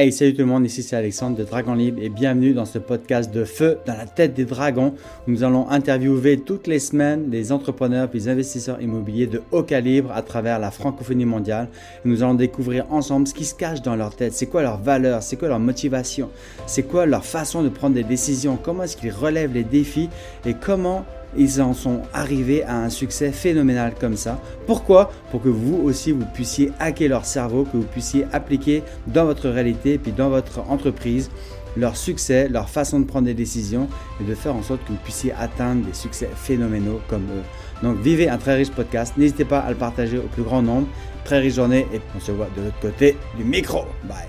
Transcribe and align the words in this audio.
Hey, 0.00 0.12
salut 0.12 0.32
tout 0.32 0.42
le 0.42 0.46
monde, 0.46 0.64
ici 0.64 0.84
c'est 0.84 0.94
Alexandre 0.94 1.36
de 1.36 1.42
Dragon 1.42 1.74
Libre 1.74 1.98
et 2.00 2.08
bienvenue 2.08 2.54
dans 2.54 2.66
ce 2.66 2.78
podcast 2.78 3.34
de 3.34 3.44
feu 3.44 3.78
dans 3.84 3.96
la 3.96 4.06
tête 4.06 4.32
des 4.32 4.44
dragons 4.44 4.94
où 5.26 5.32
nous 5.32 5.42
allons 5.42 5.68
interviewer 5.70 6.38
toutes 6.38 6.68
les 6.68 6.78
semaines 6.78 7.30
des 7.30 7.50
entrepreneurs 7.50 8.08
et 8.08 8.16
des 8.16 8.28
investisseurs 8.28 8.80
immobiliers 8.80 9.26
de 9.26 9.42
haut 9.50 9.64
calibre 9.64 10.12
à 10.12 10.22
travers 10.22 10.60
la 10.60 10.70
francophonie 10.70 11.24
mondiale. 11.24 11.66
Et 12.04 12.08
nous 12.08 12.22
allons 12.22 12.34
découvrir 12.34 12.86
ensemble 12.92 13.26
ce 13.26 13.34
qui 13.34 13.44
se 13.44 13.56
cache 13.56 13.82
dans 13.82 13.96
leur 13.96 14.14
tête, 14.14 14.34
c'est 14.34 14.46
quoi 14.46 14.62
leur 14.62 14.80
valeur, 14.80 15.20
c'est 15.24 15.34
quoi 15.34 15.48
leur 15.48 15.58
motivation, 15.58 16.30
c'est 16.68 16.84
quoi 16.84 17.04
leur 17.04 17.24
façon 17.24 17.64
de 17.64 17.68
prendre 17.68 17.96
des 17.96 18.04
décisions, 18.04 18.56
comment 18.56 18.84
est-ce 18.84 18.96
qu'ils 18.96 19.10
relèvent 19.10 19.52
les 19.52 19.64
défis 19.64 20.10
et 20.46 20.54
comment 20.54 21.04
ils 21.36 21.60
en 21.60 21.74
sont 21.74 22.02
arrivés 22.12 22.62
à 22.64 22.76
un 22.78 22.90
succès 22.90 23.32
phénoménal 23.32 23.94
comme 23.98 24.16
ça. 24.16 24.40
Pourquoi? 24.66 25.12
Pour 25.30 25.42
que 25.42 25.48
vous 25.48 25.76
aussi, 25.76 26.12
vous 26.12 26.24
puissiez 26.34 26.72
hacker 26.78 27.08
leur 27.08 27.24
cerveau, 27.24 27.64
que 27.64 27.76
vous 27.76 27.84
puissiez 27.84 28.26
appliquer 28.32 28.82
dans 29.06 29.24
votre 29.24 29.48
réalité, 29.48 29.98
puis 29.98 30.12
dans 30.12 30.30
votre 30.30 30.60
entreprise, 30.70 31.30
leur 31.76 31.96
succès, 31.96 32.48
leur 32.48 32.68
façon 32.68 33.00
de 33.00 33.04
prendre 33.06 33.26
des 33.26 33.34
décisions 33.34 33.88
et 34.20 34.24
de 34.24 34.34
faire 34.34 34.54
en 34.54 34.62
sorte 34.62 34.82
que 34.84 34.92
vous 34.92 34.98
puissiez 35.04 35.32
atteindre 35.32 35.86
des 35.86 35.94
succès 35.94 36.28
phénoménaux 36.34 37.00
comme 37.08 37.24
eux. 37.24 37.82
Donc 37.82 37.98
vivez 37.98 38.28
un 38.28 38.38
très 38.38 38.56
riche 38.56 38.70
podcast. 38.70 39.16
N'hésitez 39.16 39.44
pas 39.44 39.60
à 39.60 39.70
le 39.70 39.76
partager 39.76 40.18
au 40.18 40.22
plus 40.22 40.42
grand 40.42 40.62
nombre. 40.62 40.88
Très 41.24 41.38
riche 41.38 41.54
journée 41.54 41.86
et 41.92 42.00
on 42.16 42.20
se 42.20 42.32
voit 42.32 42.48
de 42.56 42.62
l'autre 42.62 42.80
côté 42.80 43.16
du 43.36 43.44
micro. 43.44 43.84
Bye. 44.04 44.28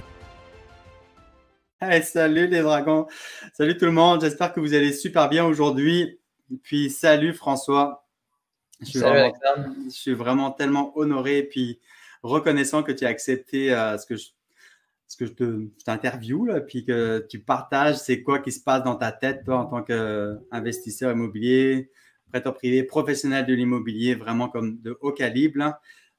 Hey, 1.81 2.03
salut 2.03 2.47
les 2.47 2.61
dragons. 2.61 3.07
Salut 3.53 3.77
tout 3.77 3.85
le 3.85 3.93
monde. 3.93 4.21
J'espère 4.21 4.53
que 4.53 4.59
vous 4.59 4.73
allez 4.73 4.91
super 4.91 5.29
bien 5.29 5.45
aujourd'hui. 5.45 6.18
Puis 6.63 6.89
salut 6.89 7.33
François. 7.33 8.07
Je 8.81 8.85
suis, 8.85 8.99
salut 8.99 9.11
vraiment, 9.11 9.35
Alexandre. 9.43 9.75
je 9.85 9.89
suis 9.89 10.13
vraiment 10.13 10.51
tellement 10.51 10.97
honoré 10.97 11.39
et 11.39 11.43
puis 11.43 11.79
reconnaissant 12.23 12.83
que 12.83 12.91
tu 12.91 13.05
as 13.05 13.09
accepté 13.09 13.73
euh, 13.73 13.97
ce 13.97 14.05
que 14.05 14.15
je, 14.15 14.29
que 15.17 15.25
je 15.25 15.33
t'interviewe, 15.83 16.65
puis 16.67 16.85
que 16.85 17.25
tu 17.29 17.39
partages 17.39 17.97
c'est 17.97 18.21
quoi 18.21 18.39
qui 18.39 18.51
se 18.51 18.61
passe 18.61 18.83
dans 18.83 18.95
ta 18.95 19.11
tête, 19.11 19.43
toi, 19.43 19.57
en 19.57 19.65
tant 19.65 19.83
qu'investisseur 19.83 21.11
immobilier, 21.11 21.91
prêteur 22.29 22.53
privé, 22.53 22.83
professionnel 22.83 23.45
de 23.45 23.53
l'immobilier, 23.53 24.15
vraiment 24.15 24.49
comme 24.49 24.79
de 24.81 24.97
haut 25.01 25.11
calibre. 25.11 25.73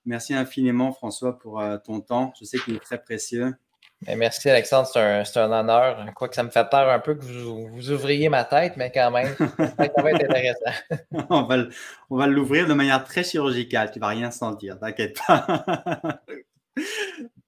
Merci 0.04 0.34
infiniment, 0.34 0.92
François, 0.92 1.38
pour 1.38 1.60
euh, 1.60 1.76
ton 1.78 2.00
temps. 2.00 2.32
Je 2.38 2.44
sais 2.44 2.58
qu'il 2.58 2.74
est 2.74 2.80
très 2.80 3.00
précieux. 3.00 3.54
Merci 4.06 4.48
Alexandre, 4.48 4.88
c'est 4.88 5.36
un, 5.38 5.52
honneur. 5.52 6.06
Quoi 6.14 6.28
que 6.28 6.34
ça 6.34 6.42
me 6.42 6.48
fait 6.48 6.68
peur 6.70 6.88
un 6.88 7.00
peu 7.00 7.14
que 7.14 7.24
vous, 7.24 7.90
ouvriez 7.90 8.30
ma 8.30 8.44
tête, 8.44 8.74
mais 8.78 8.90
quand 8.90 9.10
même, 9.10 9.34
ça 9.38 9.72
va 9.76 10.10
être 10.12 10.24
intéressant. 10.24 11.26
on 12.08 12.16
va, 12.16 12.26
l'ouvrir 12.26 12.66
de 12.66 12.72
manière 12.72 13.04
très 13.04 13.22
chirurgicale, 13.24 13.90
tu 13.90 13.98
ne 13.98 14.00
vas 14.00 14.08
rien 14.08 14.30
sentir, 14.30 14.78
t'inquiète 14.78 15.18
pas. 15.26 16.22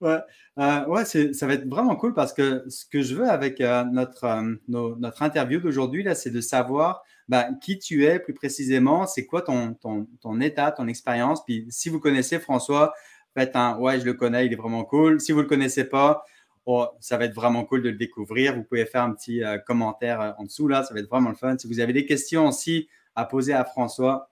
ouais, 0.00 0.18
euh, 0.58 1.32
ça 1.32 1.46
va 1.46 1.54
être 1.54 1.66
vraiment 1.66 1.96
cool 1.96 2.12
parce 2.12 2.34
que 2.34 2.64
ce 2.68 2.84
que 2.84 3.00
je 3.00 3.14
veux 3.14 3.28
avec 3.28 3.60
euh, 3.62 3.84
notre, 3.84 4.24
euh, 4.24 4.54
notre 4.68 5.22
interview 5.22 5.58
d'aujourd'hui, 5.58 6.06
c'est 6.14 6.30
de 6.30 6.40
savoir 6.42 7.02
ben, 7.28 7.56
qui 7.62 7.78
tu 7.78 8.04
es 8.04 8.18
plus 8.18 8.34
précisément, 8.34 9.06
c'est 9.06 9.24
quoi 9.24 9.40
ton, 9.40 9.72
ton, 9.72 10.06
ton 10.20 10.38
état, 10.40 10.70
ton 10.70 10.86
expérience. 10.86 11.42
Puis 11.46 11.66
si 11.70 11.88
vous 11.88 11.98
connaissez 11.98 12.38
François, 12.38 12.92
faites 13.34 13.56
un 13.56 13.78
ouais, 13.78 14.00
je 14.00 14.04
le 14.04 14.12
connais, 14.12 14.44
il 14.44 14.52
est 14.52 14.56
vraiment 14.56 14.84
cool. 14.84 15.18
Si 15.18 15.32
vous 15.32 15.38
ne 15.38 15.44
le 15.44 15.48
connaissez 15.48 15.84
pas, 15.84 16.24
Oh, 16.64 16.86
ça 17.00 17.16
va 17.18 17.24
être 17.24 17.34
vraiment 17.34 17.64
cool 17.64 17.82
de 17.82 17.88
le 17.88 17.96
découvrir. 17.96 18.54
Vous 18.54 18.62
pouvez 18.62 18.86
faire 18.86 19.02
un 19.02 19.12
petit 19.12 19.42
euh, 19.42 19.58
commentaire 19.58 20.20
euh, 20.20 20.32
en 20.38 20.44
dessous 20.44 20.68
là, 20.68 20.84
ça 20.84 20.94
va 20.94 21.00
être 21.00 21.08
vraiment 21.08 21.30
le 21.30 21.34
fun. 21.34 21.56
Si 21.58 21.66
vous 21.66 21.80
avez 21.80 21.92
des 21.92 22.06
questions 22.06 22.46
aussi 22.46 22.88
à 23.16 23.24
poser 23.24 23.52
à 23.52 23.64
François, 23.64 24.30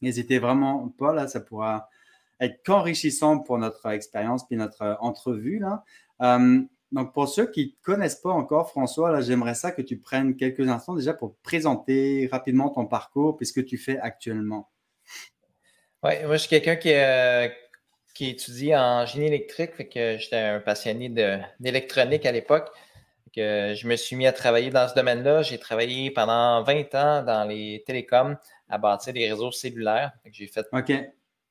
n'hésitez 0.00 0.38
vraiment 0.38 0.88
pas 0.90 1.12
là, 1.12 1.26
ça 1.26 1.40
pourra 1.40 1.88
être 2.38 2.62
qu'enrichissant 2.64 3.40
pour 3.40 3.58
notre 3.58 3.84
expérience 3.86 4.46
puis 4.46 4.56
notre 4.56 4.82
euh, 4.82 4.94
entrevue 5.00 5.58
là. 5.58 5.84
donc 6.92 7.12
pour 7.12 7.28
ceux 7.28 7.50
qui 7.50 7.76
ne 7.76 7.84
connaissent 7.84 8.20
pas 8.20 8.30
encore 8.30 8.70
François, 8.70 9.10
là, 9.10 9.20
j'aimerais 9.20 9.54
ça 9.54 9.72
que 9.72 9.82
tu 9.82 9.98
prennes 9.98 10.36
quelques 10.36 10.68
instants 10.68 10.94
déjà 10.94 11.14
pour 11.14 11.36
présenter 11.38 12.28
rapidement 12.30 12.68
ton 12.70 12.86
parcours 12.86 13.36
puis 13.36 13.46
ce 13.46 13.52
que 13.52 13.60
tu 13.60 13.76
fais 13.76 13.98
actuellement. 13.98 14.70
Oui, 16.04 16.12
moi 16.24 16.36
je 16.36 16.42
suis 16.42 16.48
quelqu'un 16.48 16.76
qui, 16.76 16.92
qui 18.20 18.28
étudie 18.28 18.76
en 18.76 19.06
génie 19.06 19.28
électrique, 19.28 19.74
fait 19.76 19.88
que 19.88 20.18
j'étais 20.18 20.36
un 20.36 20.60
passionné 20.60 21.08
d'électronique 21.58 22.26
à 22.26 22.32
l'époque. 22.32 22.68
Que 23.34 23.72
je 23.74 23.88
me 23.88 23.96
suis 23.96 24.14
mis 24.14 24.26
à 24.26 24.32
travailler 24.32 24.68
dans 24.68 24.86
ce 24.86 24.94
domaine-là. 24.94 25.40
J'ai 25.40 25.56
travaillé 25.56 26.10
pendant 26.10 26.62
20 26.62 26.94
ans 26.96 27.22
dans 27.22 27.48
les 27.48 27.82
télécoms 27.86 28.36
à 28.68 28.76
bâtir 28.76 29.14
des 29.14 29.26
réseaux 29.26 29.52
cellulaires. 29.52 30.12
J'ai 30.30 30.48
fait 30.48 30.66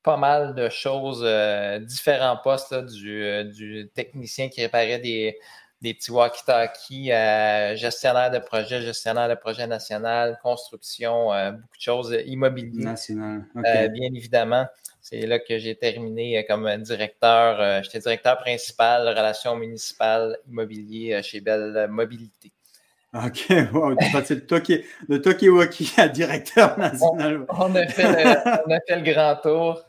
pas 0.03 0.17
mal 0.17 0.53
de 0.53 0.69
choses, 0.69 1.23
euh, 1.23 1.79
différents 1.79 2.37
postes 2.37 2.75
du, 2.75 3.23
euh, 3.23 3.43
du, 3.45 3.89
technicien 3.95 4.49
qui 4.49 4.61
réparait 4.61 4.99
des, 4.99 5.39
des 5.81 5.93
petits 5.93 6.11
walkie-talkies, 6.11 7.11
euh, 7.11 7.75
gestionnaire 7.75 8.31
de 8.31 8.39
projet, 8.39 8.81
gestionnaire 8.81 9.29
de 9.29 9.35
projet 9.35 9.65
national, 9.67 10.39
construction, 10.43 11.27
beaucoup 11.51 11.77
de 11.77 11.81
choses, 11.81 12.17
immobilier. 12.25 12.83
National. 12.83 13.45
bien 13.55 14.13
évidemment. 14.13 14.67
C'est 15.01 15.25
là 15.25 15.39
que 15.39 15.57
j'ai 15.57 15.75
terminé 15.75 16.37
euh, 16.37 16.43
comme 16.47 16.69
directeur. 16.83 17.59
Euh, 17.59 17.81
j'étais 17.81 17.99
directeur 17.99 18.37
principal 18.37 19.07
relations 19.07 19.55
municipales 19.55 20.37
immobilier 20.47 21.13
euh, 21.13 21.21
chez 21.23 21.41
Belle 21.41 21.87
Mobilité. 21.89 22.51
OK, 23.13 23.47
wow, 23.73 23.95
tu 23.95 24.11
passes 24.11 24.29
le, 24.29 24.45
Toki, 24.45 24.83
le 25.07 25.19
Tokiwoki 25.19 25.93
à 25.97 26.07
directeur 26.09 26.77
national. 26.77 27.45
On, 27.49 27.73
a 27.73 27.87
fait 27.87 28.03
le, 28.07 29.01
grand 29.01 29.35
tour. 29.37 29.81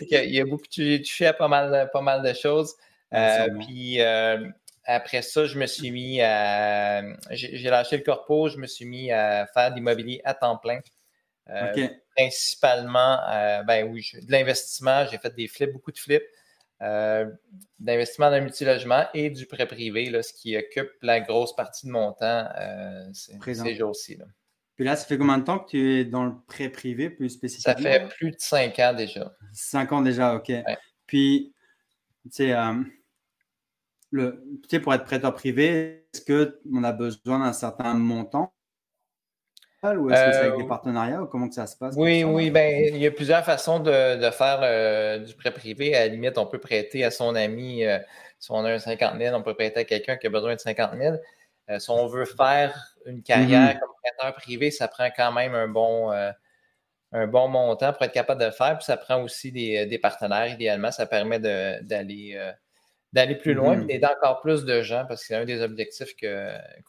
Il 0.00 0.34
y 0.34 0.40
a 0.40 0.44
beaucoup, 0.44 0.66
tu, 0.68 1.04
fais 1.04 1.32
pas 1.34 1.46
mal, 1.46 1.88
pas 1.92 2.00
mal 2.00 2.22
de 2.22 2.32
choses. 2.32 2.74
puis 3.60 4.00
après 4.84 5.22
ça, 5.22 5.46
je 5.46 5.58
me 5.58 5.66
suis 5.66 5.90
mis 5.90 6.20
à. 6.20 7.02
J'ai 7.30 7.70
lâché 7.70 7.96
le 7.96 8.02
corpo, 8.02 8.48
je 8.48 8.58
me 8.58 8.66
suis 8.66 8.84
mis 8.84 9.10
à 9.12 9.46
faire 9.54 9.70
de 9.70 9.76
l'immobilier 9.76 10.20
à 10.24 10.34
temps 10.34 10.56
plein. 10.56 10.80
OK 11.48 11.90
principalement, 12.16 13.18
euh, 13.30 13.62
ben 13.62 13.90
oui, 13.90 14.10
de 14.14 14.30
l'investissement. 14.30 15.06
J'ai 15.10 15.18
fait 15.18 15.34
des 15.34 15.48
flips, 15.48 15.72
beaucoup 15.72 15.92
de 15.92 15.98
flips. 15.98 16.22
Euh, 16.80 17.30
d'investissement 17.78 18.28
dans 18.28 18.38
le 18.38 18.42
multilogement 18.42 19.04
et 19.14 19.30
du 19.30 19.46
prêt 19.46 19.66
privé, 19.66 20.10
là, 20.10 20.20
ce 20.20 20.32
qui 20.32 20.56
occupe 20.56 20.90
la 21.00 21.20
grosse 21.20 21.54
partie 21.54 21.86
de 21.86 21.92
mon 21.92 22.12
temps 22.12 22.48
euh, 22.58 23.08
ces 23.12 23.76
jours-ci. 23.76 24.18
Puis 24.74 24.84
là, 24.84 24.96
ça 24.96 25.06
fait 25.06 25.16
combien 25.16 25.38
de 25.38 25.44
temps 25.44 25.60
que 25.60 25.70
tu 25.70 26.00
es 26.00 26.04
dans 26.04 26.24
le 26.24 26.32
prêt 26.48 26.70
privé 26.70 27.08
plus 27.08 27.30
spécifiquement? 27.30 27.74
Ça 27.74 27.80
fait 27.80 28.08
plus 28.08 28.32
de 28.32 28.36
cinq 28.40 28.80
ans 28.80 28.94
déjà. 28.94 29.32
Cinq 29.52 29.92
ans 29.92 30.00
déjà, 30.00 30.34
OK. 30.34 30.50
Puis, 31.06 31.54
tu 32.24 32.30
sais, 32.32 32.52
le, 34.12 34.44
pour 34.82 34.94
être 34.94 35.04
prêteur 35.04 35.34
privé, 35.34 36.06
est-ce 36.14 36.52
qu'on 36.70 36.84
a 36.84 36.92
besoin 36.92 37.40
d'un 37.40 37.52
certain 37.52 37.94
montant 37.94 38.52
ou 39.84 40.10
est-ce 40.10 40.24
que 40.24 40.32
c'est 40.32 40.38
avec 40.38 40.56
des 40.58 40.62
euh, 40.62 40.68
partenariats 40.68 41.22
ou 41.22 41.26
comment 41.26 41.48
que 41.48 41.54
ça 41.54 41.66
se 41.66 41.76
passe? 41.76 41.96
Oui, 41.96 42.22
oui, 42.22 42.50
ben, 42.50 42.94
il 42.94 42.98
y 42.98 43.06
a 43.06 43.10
plusieurs 43.10 43.44
façons 43.44 43.80
de, 43.80 44.16
de 44.16 44.30
faire 44.30 44.60
euh, 44.62 45.18
du 45.18 45.34
prêt 45.34 45.50
privé. 45.50 45.96
À 45.96 46.00
la 46.00 46.06
limite, 46.06 46.38
on 46.38 46.46
peut 46.46 46.60
prêter 46.60 47.02
à 47.04 47.10
son 47.10 47.34
ami, 47.34 47.84
euh, 47.84 47.98
si 48.38 48.52
on 48.52 48.64
a 48.64 48.70
un 48.70 48.78
50 48.78 49.18
000, 49.18 49.36
on 49.36 49.42
peut 49.42 49.54
prêter 49.54 49.80
à 49.80 49.84
quelqu'un 49.84 50.16
qui 50.16 50.28
a 50.28 50.30
besoin 50.30 50.54
de 50.54 50.60
50 50.60 50.92
000. 50.96 51.16
si 51.80 51.90
on 51.90 52.06
veut 52.06 52.26
faire 52.26 52.94
une 53.06 53.24
carrière 53.24 53.74
mm-hmm. 53.74 53.80
comme 53.80 53.90
prêteur 54.04 54.34
privé, 54.34 54.70
ça 54.70 54.86
prend 54.86 55.08
quand 55.16 55.32
même 55.32 55.54
un 55.56 55.66
bon, 55.66 56.12
un 57.10 57.26
bon 57.26 57.48
montant 57.48 57.92
pour 57.92 58.02
être 58.04 58.12
capable 58.12 58.40
de 58.40 58.46
le 58.46 58.52
faire. 58.52 58.76
Puis 58.76 58.84
ça 58.84 58.96
prend 58.96 59.20
aussi 59.20 59.50
des, 59.50 59.86
des 59.86 59.98
partenaires, 59.98 60.46
idéalement. 60.46 60.92
Ça 60.92 61.06
permet 61.06 61.40
d'aller 61.40 62.52
d'aller 63.12 63.34
plus 63.34 63.54
loin 63.54 63.76
mm-hmm. 63.76 63.82
et 63.84 63.86
d'aider 63.86 64.06
encore 64.06 64.40
plus 64.40 64.64
de 64.64 64.82
gens 64.82 65.04
parce 65.06 65.20
que 65.22 65.26
c'est 65.28 65.34
un 65.34 65.44
des 65.44 65.60
objectifs 65.60 66.14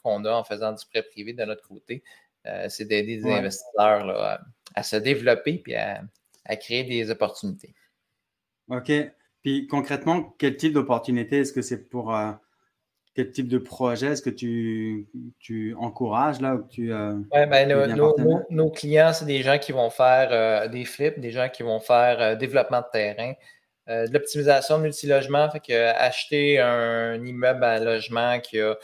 qu'on 0.02 0.24
a 0.24 0.32
en 0.32 0.44
faisant 0.44 0.72
du 0.72 0.84
prêt 0.86 1.02
privé 1.02 1.32
de 1.32 1.44
notre 1.44 1.66
côté. 1.66 2.02
Euh, 2.46 2.66
c'est 2.68 2.84
d'aider 2.84 3.18
des 3.18 3.30
investisseurs 3.30 4.40
à, 4.74 4.82
se 4.82 4.96
développer 4.96 5.62
et 5.66 5.76
à, 5.76 6.56
créer 6.56 6.84
des 6.84 7.10
opportunités. 7.10 7.74
OK. 8.68 8.92
Puis 9.42 9.66
concrètement, 9.66 10.34
quel 10.38 10.56
type 10.56 10.72
d'opportunité 10.72 11.40
est-ce 11.40 11.52
que 11.52 11.62
c'est 11.62 11.88
pour 11.88 12.14
euh, 12.14 12.32
quel 13.14 13.30
type 13.30 13.48
de 13.48 13.58
projet 13.58 14.08
est-ce 14.08 14.22
que 14.22 14.30
tu, 14.30 15.06
tu 15.38 15.74
encourages 15.74 16.40
là 16.40 16.58
tu, 16.70 16.92
euh, 16.92 17.14
ben, 17.30 17.68
nos, 18.50 18.70
clients, 18.70 19.12
c'est 19.12 19.26
des 19.26 19.42
gens 19.42 19.58
qui 19.58 19.72
vont 19.72 19.90
faire 19.90 20.68
des 20.70 20.84
flips, 20.84 21.20
des 21.20 21.30
gens 21.30 21.48
qui 21.50 21.62
vont 21.62 21.80
faire 21.80 22.36
développement 22.36 22.80
de 22.80 22.86
terrain, 22.92 23.34
de 23.86 24.12
l'optimisation 24.12 24.78
de 24.78 24.84
multilogement, 24.84 25.50
fait 25.50 25.60
que 25.60 25.92
acheter 25.96 26.58
un 26.58 27.22
immeuble 27.24 27.64
à 27.64 27.78
logement 27.78 28.40
qui 28.40 28.60
a 28.60 28.76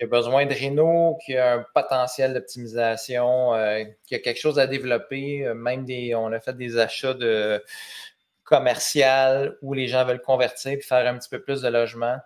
qui 0.00 0.04
a 0.04 0.06
besoin 0.06 0.46
de 0.46 0.54
réno, 0.54 1.18
qui 1.26 1.36
a 1.36 1.56
un 1.56 1.66
potentiel 1.74 2.32
d'optimisation, 2.32 3.54
euh, 3.54 3.84
qui 4.06 4.14
a 4.14 4.18
quelque 4.18 4.40
chose 4.40 4.58
à 4.58 4.66
développer. 4.66 5.46
Euh, 5.46 5.54
même 5.54 5.84
des, 5.84 6.14
on 6.14 6.32
a 6.32 6.40
fait 6.40 6.56
des 6.56 6.78
achats 6.78 7.12
de 7.12 7.62
commercial 8.42 9.58
où 9.60 9.74
les 9.74 9.88
gens 9.88 10.06
veulent 10.06 10.22
convertir 10.22 10.72
et 10.72 10.80
faire 10.80 11.06
un 11.06 11.18
petit 11.18 11.28
peu 11.28 11.42
plus 11.42 11.60
de 11.60 11.68
logement. 11.68 12.16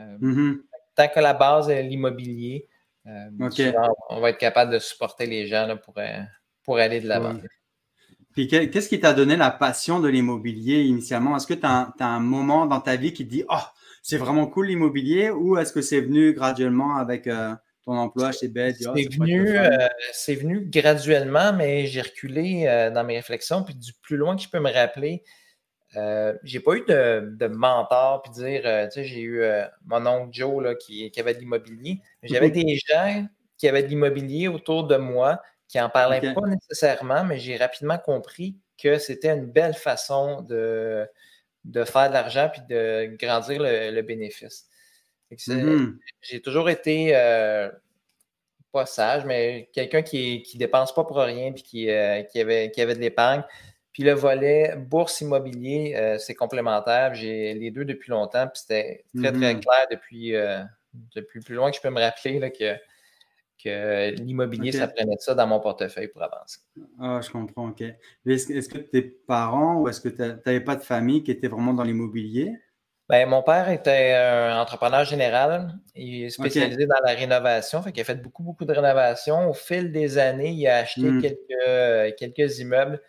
Euh, 0.00 0.18
mm-hmm. 0.18 0.56
Tant 0.96 1.08
que 1.08 1.20
la 1.20 1.32
base 1.32 1.70
est 1.70 1.84
l'immobilier, 1.84 2.66
on 3.04 4.20
va 4.20 4.30
être 4.30 4.38
capable 4.38 4.72
de 4.72 4.80
supporter 4.80 5.26
les 5.26 5.46
gens 5.46 5.76
pour, 5.76 5.94
pour 6.64 6.78
aller 6.78 7.00
de 7.00 7.06
l'avant. 7.06 7.36
Puis 8.36 8.48
qu'est-ce 8.48 8.90
qui 8.90 9.00
t'a 9.00 9.14
donné 9.14 9.34
la 9.34 9.50
passion 9.50 9.98
de 9.98 10.08
l'immobilier 10.08 10.82
initialement? 10.82 11.38
Est-ce 11.38 11.46
que 11.46 11.54
tu 11.54 11.64
as, 11.64 11.94
un 11.98 12.20
moment 12.20 12.66
dans 12.66 12.80
ta 12.80 12.96
vie 12.96 13.14
qui 13.14 13.24
te 13.24 13.30
dit 13.30 13.44
Oh, 13.48 13.64
c'est 14.02 14.18
vraiment 14.18 14.46
cool 14.46 14.66
l'immobilier 14.66 15.30
ou 15.30 15.56
est-ce 15.56 15.72
que 15.72 15.80
c'est 15.80 16.02
venu 16.02 16.34
graduellement 16.34 16.96
avec 16.96 17.30
ton 17.86 17.92
emploi 17.96 18.32
chez 18.32 18.48
Bed? 18.48 18.76
Ah, 18.84 18.92
c'est 18.94 19.08
venu, 19.16 19.58
c'est 20.12 20.34
venu 20.34 20.66
graduellement, 20.66 21.54
mais 21.54 21.86
j'ai 21.86 22.02
reculé 22.02 22.90
dans 22.94 23.04
mes 23.04 23.16
réflexions. 23.16 23.62
Puis 23.62 23.74
du 23.74 23.94
plus 24.02 24.18
loin 24.18 24.36
que 24.36 24.42
je 24.42 24.50
peux 24.50 24.60
me 24.60 24.70
rappeler, 24.70 25.22
euh, 25.96 26.34
j'ai 26.42 26.60
pas 26.60 26.74
eu 26.74 26.84
de, 26.86 27.46
mentor 27.46 28.20
puis 28.20 28.32
dire, 28.32 28.60
tu 28.92 29.00
sais, 29.00 29.04
j'ai 29.04 29.22
eu 29.22 29.40
mon 29.86 30.04
oncle 30.06 30.28
Joe 30.32 30.62
là, 30.62 30.74
qui, 30.74 31.10
avait 31.16 31.32
de 31.32 31.38
l'immobilier. 31.38 32.00
J'avais 32.22 32.48
mhm. 32.48 32.52
des 32.52 32.78
gens 32.86 33.26
qui 33.56 33.66
avaient 33.66 33.82
de 33.82 33.88
l'immobilier 33.88 34.48
autour 34.48 34.86
de 34.86 34.98
moi 34.98 35.40
qui 35.68 35.78
n'en 35.78 35.90
parlaient 35.90 36.20
pas 36.34 36.46
nécessairement, 36.46 37.24
mais 37.24 37.38
j'ai 37.38 37.56
rapidement 37.56 37.98
compris 37.98 38.56
que 38.80 38.98
c'était 38.98 39.30
une 39.30 39.46
belle 39.46 39.74
façon 39.74 40.42
de, 40.42 41.08
de 41.64 41.84
faire 41.84 42.08
de 42.08 42.14
l'argent 42.14 42.50
puis 42.52 42.62
de 42.68 43.16
grandir 43.16 43.60
le, 43.60 44.02
bénéfice. 44.02 44.68
Mhm. 45.48 45.98
J'ai 46.22 46.40
toujours 46.40 46.70
été 46.70 47.16
euh, 47.16 47.68
pas 48.70 48.86
sage, 48.86 49.24
mais 49.24 49.68
quelqu'un 49.72 50.02
qui 50.02 50.48
ne 50.54 50.58
dépense 50.58 50.94
pas 50.94 51.04
pour 51.04 51.16
rien 51.16 51.52
puis 51.52 51.62
qui, 51.62 51.90
euh, 51.90 52.22
qui, 52.22 52.40
avait, 52.40 52.70
qui 52.70 52.80
avait 52.80 52.94
de 52.94 53.00
l'épargne. 53.00 53.42
Puis 53.92 54.02
le 54.04 54.12
volet 54.12 54.76
bourse 54.76 55.22
immobilier, 55.22 55.94
euh, 55.96 56.18
c'est 56.18 56.34
complémentaire. 56.34 57.14
J'ai 57.14 57.54
les 57.54 57.70
deux 57.70 57.86
depuis 57.86 58.10
longtemps, 58.10 58.46
puis 58.46 58.60
c'était 58.60 59.04
très, 59.16 59.32
très 59.32 59.54
mhm. 59.54 59.60
clair 59.60 59.86
depuis, 59.90 60.34
depuis 61.14 61.40
plus 61.40 61.56
loin 61.56 61.70
que 61.70 61.76
je 61.76 61.80
peux 61.82 61.90
me 61.90 62.00
rappeler 62.00 62.38
là, 62.38 62.50
que 62.50 62.76
que 63.62 64.10
l'immobilier, 64.20 64.72
ça 64.72 64.88
prenait 64.88 65.16
ça 65.18 65.34
dans 65.34 65.46
mon 65.46 65.60
portefeuille 65.60 66.08
pour 66.08 66.22
avancer. 66.22 66.60
Ah, 67.00 67.20
je 67.22 67.30
comprends, 67.30 67.68
OK. 67.68 67.82
Est-ce 68.26 68.68
que 68.68 68.78
tes 68.78 69.02
parents 69.02 69.76
ou 69.80 69.88
est-ce 69.88 70.00
que 70.00 70.08
tu 70.08 70.22
n'avais 70.22 70.60
pas 70.60 70.76
de 70.76 70.82
famille 70.82 71.22
qui 71.22 71.30
était 71.30 71.48
vraiment 71.48 71.74
dans 71.74 71.84
l'immobilier? 71.84 72.52
Ben, 73.08 73.28
mon 73.28 73.42
père 73.42 73.68
était 73.68 74.14
un 74.14 74.60
entrepreneur 74.60 75.04
général. 75.04 75.78
Il 75.94 76.24
est 76.24 76.30
spécialisé 76.30 76.86
dans 76.86 77.00
la 77.04 77.12
rénovation. 77.12 77.80
Fait 77.80 77.92
qu'il 77.92 78.00
a 78.00 78.04
fait 78.04 78.20
beaucoup, 78.20 78.42
beaucoup 78.42 78.64
de 78.64 78.72
rénovations. 78.72 79.48
Au 79.48 79.52
fil 79.52 79.92
des 79.92 80.18
années, 80.18 80.50
il 80.50 80.66
a 80.66 80.78
acheté 80.78 81.02
hmm. 81.02 81.22
quelques, 81.22 82.16
quelques 82.18 82.58
immeubles. 82.58 83.00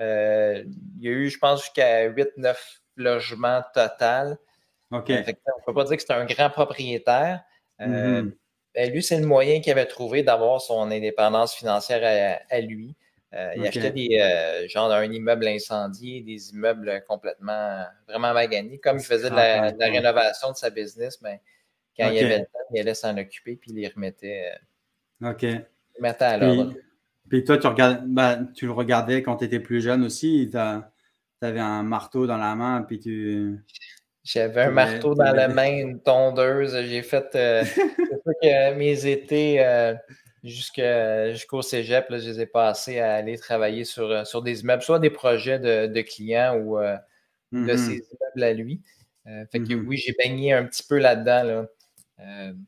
Euh, 0.00 0.64
il 0.98 1.04
y 1.04 1.08
a 1.08 1.12
eu, 1.12 1.30
je 1.30 1.38
pense, 1.38 1.62
jusqu'à 1.62 2.08
8-9 2.10 2.56
logements 2.96 3.62
total. 3.72 4.38
OK. 4.90 5.10
on 5.10 5.12
ne 5.12 5.64
peut 5.66 5.74
pas 5.74 5.84
dire 5.84 5.96
que 5.96 6.02
c'est 6.02 6.12
un 6.12 6.26
grand 6.26 6.50
propriétaire. 6.50 7.42
Euh, 7.80 8.22
mm-hmm. 8.22 8.32
Ben, 8.76 8.92
lui, 8.92 9.02
c'est 9.02 9.18
le 9.18 9.26
moyen 9.26 9.60
qu'il 9.62 9.72
avait 9.72 9.86
trouvé 9.86 10.22
d'avoir 10.22 10.60
son 10.60 10.90
indépendance 10.90 11.54
financière 11.54 12.42
à, 12.50 12.60
lui. 12.60 12.94
Euh, 13.32 13.52
il 13.56 13.66
achetait 13.66 13.90
des, 13.90 14.18
euh, 14.20 14.68
genre 14.68 14.92
un 14.92 15.10
immeuble 15.10 15.48
incendié, 15.48 16.20
des 16.20 16.50
immeubles 16.50 17.02
complètement, 17.08 17.84
vraiment 18.06 18.34
maganés. 18.34 18.78
Comme 18.78 18.98
il 18.98 19.04
faisait 19.04 19.30
de 19.30 19.34
la, 19.34 19.70
rénovation 19.80 20.50
de 20.52 20.56
sa 20.56 20.68
business, 20.68 21.22
mais 21.22 21.40
ben, 21.98 22.08
quand 22.08 22.12
il 22.12 22.18
avait 22.22 22.38
le 22.40 22.44
temps, 22.44 22.58
il 22.74 22.80
allait 22.80 22.94
s'en 22.94 23.16
occuper 23.16 23.56
puis 23.56 23.70
il 23.70 23.76
les 23.76 23.88
remettait, 23.88 24.52
euh, 25.22 25.30
OK. 25.30 25.42
Il 25.42 25.64
remettait 25.96 26.24
à 26.26 26.36
l'ordre. 26.36 26.74
Puis, 27.30 27.44
toi, 27.44 27.56
tu, 27.56 27.66
ben, 28.06 28.46
tu 28.54 28.66
le 28.66 28.72
regardais 28.72 29.22
quand 29.22 29.38
tu 29.38 29.46
étais 29.46 29.58
plus 29.58 29.80
jeune 29.80 30.04
aussi. 30.04 30.50
Tu 30.52 30.58
avais 30.58 31.60
un 31.60 31.82
marteau 31.82 32.26
dans 32.26 32.36
la 32.36 32.54
main, 32.54 32.82
puis 32.82 33.00
tu. 33.00 33.58
J'avais 34.26 34.62
un 34.62 34.70
marteau 34.72 35.14
dans 35.14 35.32
la 35.32 35.46
main, 35.46 35.70
une 35.70 36.00
tondeuse. 36.00 36.76
J'ai 36.82 37.02
fait 37.02 37.32
euh, 37.36 37.62
que 38.42 38.74
mes 38.74 39.06
étés 39.06 39.64
euh, 39.64 39.94
jusqu'au 40.42 41.62
cégep, 41.62 42.06
je 42.10 42.16
les 42.16 42.40
ai 42.40 42.46
passés 42.46 42.98
à 42.98 43.14
aller 43.14 43.38
travailler 43.38 43.84
sur, 43.84 44.10
euh, 44.10 44.24
sur 44.24 44.42
des 44.42 44.62
immeubles, 44.62 44.82
soit 44.82 44.98
des 44.98 45.10
projets 45.10 45.60
de, 45.60 46.00
clients 46.00 46.56
ou 46.56 46.76
de 46.76 46.98
mm-hmm. 47.52 47.76
ces 47.76 47.92
immeubles 47.92 48.42
à 48.42 48.52
lui. 48.52 48.82
fait 49.24 49.60
que 49.60 49.74
mm-hmm. 49.74 49.86
oui, 49.86 49.96
j'ai 49.96 50.14
baigné 50.18 50.52
un 50.54 50.64
petit 50.64 50.82
peu 50.82 50.98
là-dedans. 50.98 51.64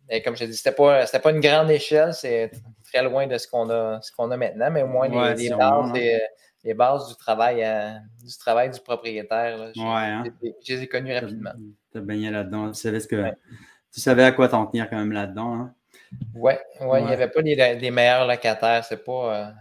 et 0.08 0.22
comme 0.22 0.36
je 0.36 0.44
dit, 0.44 0.54
c'était 0.54 0.70
pas, 0.70 1.06
pas 1.06 1.30
une 1.32 1.40
grande 1.40 1.72
échelle, 1.72 2.14
c'est 2.14 2.52
très 2.84 3.02
loin 3.02 3.26
de 3.26 3.36
ce 3.36 3.48
qu'on 3.48 3.68
a, 3.68 4.00
ce 4.00 4.12
qu'on 4.12 4.30
a 4.30 4.36
maintenant, 4.36 4.70
mais 4.70 4.82
au 4.82 4.86
moins 4.86 5.08
les, 5.08 5.50
bases, 5.50 5.92
les 6.64 6.74
bases 6.74 7.08
du 7.08 7.16
travail, 7.16 7.64
du 8.24 8.36
travail 8.38 8.70
du 8.70 8.80
propriétaire. 8.80 9.72
je, 9.74 9.80
hein. 9.80 10.24
les 10.42 10.82
ai 10.82 10.86
connus 10.88 11.14
rapidement. 11.14 11.52
Tu 11.92 11.98
as 11.98 12.00
baigné 12.00 12.30
là-dedans. 12.30 12.70
Tu 12.72 12.80
savais, 12.80 13.00
ce 13.00 13.08
que, 13.08 13.30
tu 13.92 14.00
savais 14.00 14.24
à 14.24 14.32
quoi 14.32 14.48
t'en 14.48 14.66
tenir 14.66 14.88
quand 14.90 14.96
même 14.96 15.12
là-dedans. 15.12 15.54
Hein? 15.54 15.74
Oui, 16.34 16.52
ouais, 16.80 17.00
il 17.00 17.06
n'y 17.06 17.12
avait 17.12 17.28
pas 17.28 17.40
les, 17.40 17.90
meilleurs 17.90 18.26
locataires. 18.26 18.84
C'est 18.84 19.04
pas. 19.04 19.54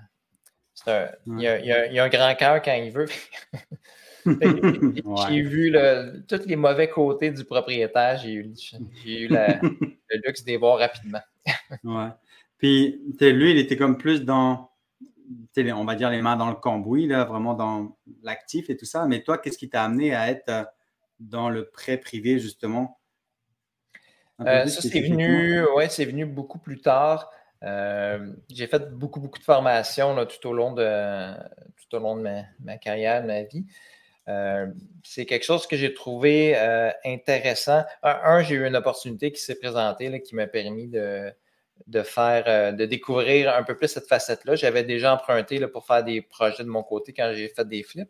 Euh, 0.87 1.07
il, 1.25 1.41
y 1.41 1.99
a, 1.99 2.03
un 2.03 2.09
grand 2.09 2.35
cœur 2.35 2.61
quand 2.61 2.73
il 2.73 2.91
veut. 2.91 3.07
j'ai 4.25 5.41
vu 5.41 5.75
tous 6.27 6.45
les 6.45 6.55
mauvais 6.55 6.89
côtés 6.89 7.31
du 7.31 7.43
propriétaire. 7.43 8.17
J'ai 8.17 8.33
eu, 8.33 8.53
eu 9.05 9.27
le 9.29 10.21
luxe 10.25 10.43
d'y 10.43 10.55
voir 10.55 10.79
rapidement. 10.79 11.21
ouais. 11.83 12.09
Puis, 12.57 13.01
lui, 13.19 13.51
il 13.51 13.57
était 13.57 13.77
comme 13.77 13.97
plus 13.97 14.23
dans 14.23 14.71
on 15.73 15.85
va 15.85 15.95
dire 15.95 16.09
les 16.09 16.21
mains 16.21 16.35
dans 16.35 16.49
le 16.49 16.55
cambouis, 16.55 17.07
là, 17.07 17.23
vraiment 17.25 17.53
dans 17.53 17.97
l'actif 18.23 18.69
et 18.69 18.77
tout 18.77 18.85
ça. 18.85 19.05
Mais 19.05 19.21
toi, 19.21 19.37
qu'est-ce 19.37 19.57
qui 19.57 19.69
t'a 19.69 19.83
amené 19.83 20.15
à 20.15 20.29
être 20.29 20.49
euh, 20.49 20.63
dans 21.19 21.49
le 21.49 21.69
prêt 21.69 21.97
privé, 21.97 22.39
justement? 22.39 22.99
Euh, 24.41 24.65
ça, 24.67 24.81
c'est 24.81 25.01
venu, 25.01 25.63
ouais, 25.75 25.89
c'est 25.89 26.05
venu 26.05 26.25
beaucoup 26.25 26.59
plus 26.59 26.79
tard. 26.79 27.31
Euh, 27.63 28.33
j'ai 28.51 28.67
fait 28.67 28.91
beaucoup, 28.91 29.19
beaucoup 29.19 29.39
de 29.39 29.43
formations 29.43 30.15
là, 30.15 30.27
tout 30.27 30.47
au 30.47 30.53
long 30.53 30.73
de, 30.73 31.33
tout 31.75 31.95
au 31.95 31.99
long 31.99 32.15
de 32.15 32.21
ma, 32.59 32.77
carrière, 32.77 33.23
de 33.23 33.27
ma 33.27 33.41
vie. 33.43 33.65
c'est 35.03 35.25
quelque 35.25 35.43
chose 35.43 35.65
que 35.65 35.75
j'ai 35.75 35.91
trouvé 35.95 36.55
intéressant. 37.03 37.83
Un, 38.03 38.43
j'ai 38.43 38.55
eu 38.55 38.67
une 38.67 38.75
opportunité 38.75 39.31
qui 39.31 39.41
s'est 39.41 39.55
présentée 39.57 40.21
qui 40.21 40.35
m'a 40.35 40.45
permis 40.45 40.87
de, 40.87 41.33
de 41.85 42.01
faire, 42.01 42.43
euh, 42.47 42.71
de 42.71 42.85
découvrir 42.85 43.53
un 43.55 43.63
peu 43.63 43.75
plus 43.75 43.87
cette 43.87 44.07
facette-là. 44.07 44.55
J'avais 44.55 44.83
déjà 44.83 45.13
emprunté 45.13 45.59
là, 45.59 45.67
pour 45.67 45.85
faire 45.85 46.03
des 46.03 46.21
projets 46.21 46.63
de 46.63 46.69
mon 46.69 46.83
côté 46.83 47.13
quand 47.13 47.31
j'ai 47.33 47.47
fait 47.49 47.67
des 47.67 47.83
flips. 47.83 48.09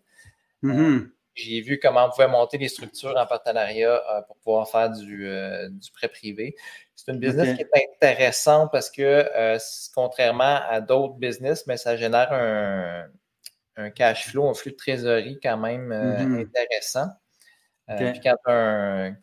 Mm-hmm. 0.64 1.10
j'ai 1.36 1.62
vu 1.62 1.80
comment 1.80 2.06
on 2.06 2.10
pouvait 2.10 2.28
monter 2.28 2.58
des 2.58 2.68
structures 2.68 3.16
en 3.16 3.28
partenariat 3.28 4.02
euh, 4.10 4.22
pour 4.24 4.38
pouvoir 4.38 4.68
faire 4.68 4.90
du, 4.90 5.28
euh, 5.28 5.70
du 5.70 5.92
prêt 5.92 6.08
privé. 6.08 6.56
C'est 6.96 7.12
une 7.12 7.20
business 7.20 7.56
qui 7.56 7.62
est 7.62 7.88
intéressante 7.94 8.72
parce 8.72 8.90
que, 8.90 9.58
contrairement 9.94 10.62
à 10.68 10.82
d'autres 10.82 11.14
business, 11.14 11.68
mais 11.68 11.78
ça 11.78 11.96
génère 11.96 12.34
un, 12.34 13.90
cash 13.92 14.30
flow, 14.30 14.50
un 14.50 14.56
flux 14.56 14.72
de 14.72 14.78
trésorerie 14.78 15.40
quand 15.42 15.58
même 15.58 15.90
mm-hmm. 15.90 16.42
intéressant. 16.42 17.10
Puis 17.88 18.20
quand 18.22 18.36
tu 18.44 18.52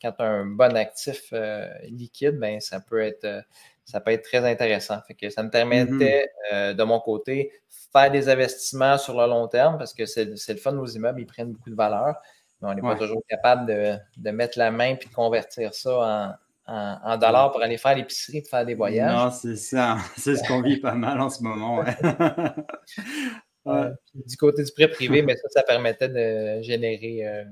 as, 0.06 0.14
un 0.20 0.46
bon 0.46 0.76
actif 0.76 1.35
liquide, 1.82 2.38
ben, 2.38 2.61
ça 2.61 2.79
peut 2.79 3.00
être 3.00 3.44
ça 3.85 4.01
peut 4.01 4.13
être 4.13 4.25
très 4.25 4.51
intéressant. 4.51 4.99
Fait 5.06 5.15
que 5.15 5.31
ça 5.31 5.43
me 5.43 5.51
permettait, 5.51 6.25
mm-hmm. 6.25 6.55
euh, 6.55 6.75
de 6.75 6.82
mon 6.82 7.01
côté, 7.01 7.53
faire 7.93 8.11
des 8.11 8.29
investissements 8.29 8.99
sur 8.99 9.20
le 9.20 9.27
long 9.27 9.49
terme 9.49 9.79
parce 9.79 9.94
que 9.94 10.06
c'est 10.06 10.25
le 10.25 10.56
fun, 10.56 10.73
nos 10.73 10.87
immeubles, 10.87 11.20
ils 11.20 11.27
prennent 11.27 11.53
beaucoup 11.53 11.70
de 11.70 11.77
valeur. 11.77 12.17
Mais 12.61 12.69
on 12.69 12.75
n'est 12.75 12.82
pas 12.82 12.97
toujours 12.97 13.23
capable 13.29 13.67
de, 13.67 14.31
mettre 14.31 14.58
la 14.58 14.70
main 14.70 14.97
puis 14.97 15.08
de 15.08 15.15
convertir 15.15 15.75
ça 15.75 16.39
en, 16.67 17.19
dollars 17.19 17.53
pour 17.53 17.63
aller 17.63 17.77
faire 17.77 17.94
l'épicerie 17.94 18.39
et 18.39 18.43
faire 18.43 18.65
des 18.65 18.75
voyages. 18.75 19.13
Non, 19.13 19.31
c'est 19.31 19.56
ça. 19.56 19.99
C'est 20.17 20.37
ce 20.37 20.49
qu'on 20.49 20.63
vit 20.63 20.79
pas 20.79 20.94
mal 20.94 21.20
en 21.20 21.29
ce 21.29 21.43
moment. 21.43 21.85
du 24.15 24.37
côté 24.39 24.65
du 24.65 24.73
prêt 24.73 24.89
privé, 24.89 25.20
mais 25.23 25.37
ça, 25.37 25.49
ça 25.51 25.63
permettait 25.63 26.08
de 26.08 26.63
générer 26.63 27.27
euh, 27.27 27.44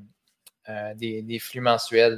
euh, 0.71 0.95
des, 0.95 1.39
flux 1.39 1.61
mensuels 1.61 2.17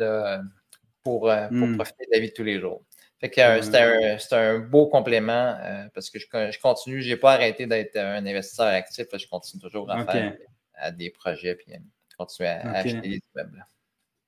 pour, 1.03 1.29
mm. 1.29 1.77
profiter 1.77 2.07
de 2.07 2.11
la 2.13 2.21
vie 2.21 2.29
de 2.29 2.35
tous 2.35 2.45
les 2.45 2.61
jours. 2.61 2.85
Euh, 3.25 4.17
c'est 4.19 4.33
un, 4.33 4.59
beau 4.59 4.87
complément 4.87 5.57
euh, 5.59 5.87
parce 5.95 6.11
que 6.11 6.19
je, 6.19 6.27
je 6.31 6.61
continue, 6.61 7.01
je 7.01 7.11
n'ai 7.11 7.17
pas 7.17 7.33
arrêté 7.33 7.67
d'être 7.67 7.97
un 7.97 8.25
investisseur 8.27 8.67
actif. 8.67 9.07
je 9.13 9.27
continue 9.29 9.63
toujours 9.63 9.91
à 9.91 10.05
faire 10.05 10.37
à 10.75 10.91
des 10.91 11.11
projets 11.11 11.55
puis 11.55 11.73
continuer 12.19 12.51
à, 12.51 12.71
acheter 12.73 13.01
des 13.01 13.23
immeubles. 13.35 13.67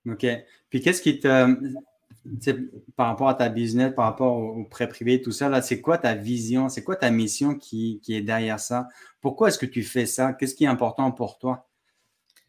OK. 0.09 0.27
Puis 0.71 0.81
qu'est-ce 0.81 1.03
qui 1.03 1.21
te. 1.21 1.57
Par 2.97 3.09
rapport 3.09 3.29
à 3.29 3.35
ta 3.35 3.49
business, 3.49 3.93
par 3.95 4.07
rapport 4.07 4.37
au, 4.37 4.65
prêt 4.65 4.89
privé, 4.89 5.21
tout 5.21 5.31
ça, 5.31 5.63
c'est 5.63 5.81
quoi 5.81 5.99
ta 5.99 6.15
vision? 6.15 6.69
C'est 6.69 6.83
quoi 6.83 6.97
ta 6.97 7.11
mission 7.11 7.55
qui, 7.55 8.01
est 8.09 8.21
derrière 8.21 8.59
ça? 8.59 8.89
Pourquoi 9.21 9.49
est-ce 9.49 9.59
que 9.59 9.67
tu 9.67 9.83
fais 9.83 10.07
ça? 10.07 10.33
Qu'est-ce 10.33 10.55
qui 10.55 10.65
est 10.65 10.69
important 10.69 11.13
pour 11.13 11.39
toi? 11.39 11.69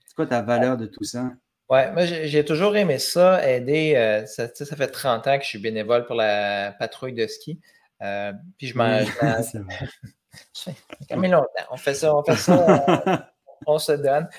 C'est 0.05 0.15
quoi 0.15 0.25
ta 0.25 0.41
valeur 0.41 0.77
de 0.77 0.87
tout 0.87 1.03
ça? 1.03 1.31
Oui, 1.69 1.79
moi 1.91 2.05
j'ai 2.05 2.45
toujours 2.45 2.77
aimé 2.77 2.97
ça, 2.97 3.45
aider. 3.45 3.93
Euh, 3.95 4.25
ça, 4.25 4.47
ça, 4.53 4.75
fait 4.75 4.87
30 4.87 5.27
ans 5.27 5.37
que 5.37 5.43
je 5.43 5.49
suis 5.49 5.59
bénévole 5.59 6.05
pour 6.05 6.15
la 6.15 6.73
patrouille 6.79 7.13
de 7.13 7.27
ski. 7.27 7.59
Euh, 8.01 8.31
puis 8.57 8.67
je 8.67 8.77
m'en. 8.77 8.99
ça 10.53 10.71
fait 11.09 11.15
longtemps. 11.15 11.47
On 11.71 11.77
fait 11.77 11.93
ça, 11.93 12.15
on 12.15 12.23
fait 12.23 12.37
ça, 12.37 13.29
on, 13.65 13.79
se 13.79 13.91
donne. 13.91 14.29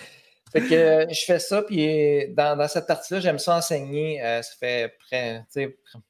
Fait 0.52 0.62
que 0.62 1.06
je 1.12 1.24
fais 1.26 1.38
ça, 1.38 1.60
puis 1.60 2.32
dans, 2.34 2.56
dans 2.56 2.68
cette 2.68 2.86
partie-là, 2.86 3.20
j'aime 3.20 3.38
ça 3.38 3.56
enseigner. 3.56 4.24
Euh, 4.24 4.40
ça 4.40 4.54
fait 4.58 4.96
près, 4.98 5.44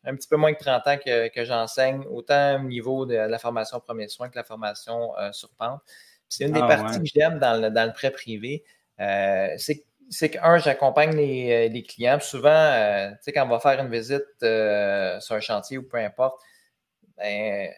un 0.04 0.14
petit 0.14 0.28
peu 0.28 0.36
moins 0.36 0.54
que 0.54 0.60
30 0.60 0.86
ans 0.86 0.98
que, 1.04 1.28
que 1.34 1.44
j'enseigne, 1.44 2.04
autant 2.12 2.60
au 2.60 2.68
niveau 2.68 3.06
de 3.06 3.16
la 3.16 3.38
formation 3.40 3.80
premier 3.80 4.06
soin 4.06 4.28
que 4.28 4.36
la 4.36 4.44
formation 4.44 5.14
sur 5.32 5.50
pente. 5.58 5.80
C'est 6.28 6.44
une 6.44 6.52
des 6.52 6.60
ah, 6.62 6.68
parties 6.68 7.00
que 7.00 7.06
j'aime 7.12 7.40
dans 7.40 7.60
le, 7.60 7.70
dans 7.70 7.86
le 7.86 7.92
prêt 7.92 8.12
privé. 8.12 8.62
c'est 8.98 9.87
c'est 10.10 10.30
qu'un, 10.30 10.58
j'accompagne 10.58 11.14
les, 11.14 11.68
les, 11.68 11.82
clients. 11.82 12.18
Souvent, 12.20 13.10
tu 13.12 13.16
sais, 13.22 13.32
quand 13.32 13.44
on 13.44 13.48
va 13.48 13.60
faire 13.60 13.80
une 13.80 13.90
visite 13.90 14.24
sur 14.40 15.34
un 15.36 15.40
chantier 15.40 15.78
ou 15.78 15.82
peu 15.82 15.98
importe, 15.98 16.40
ben, 17.16 17.70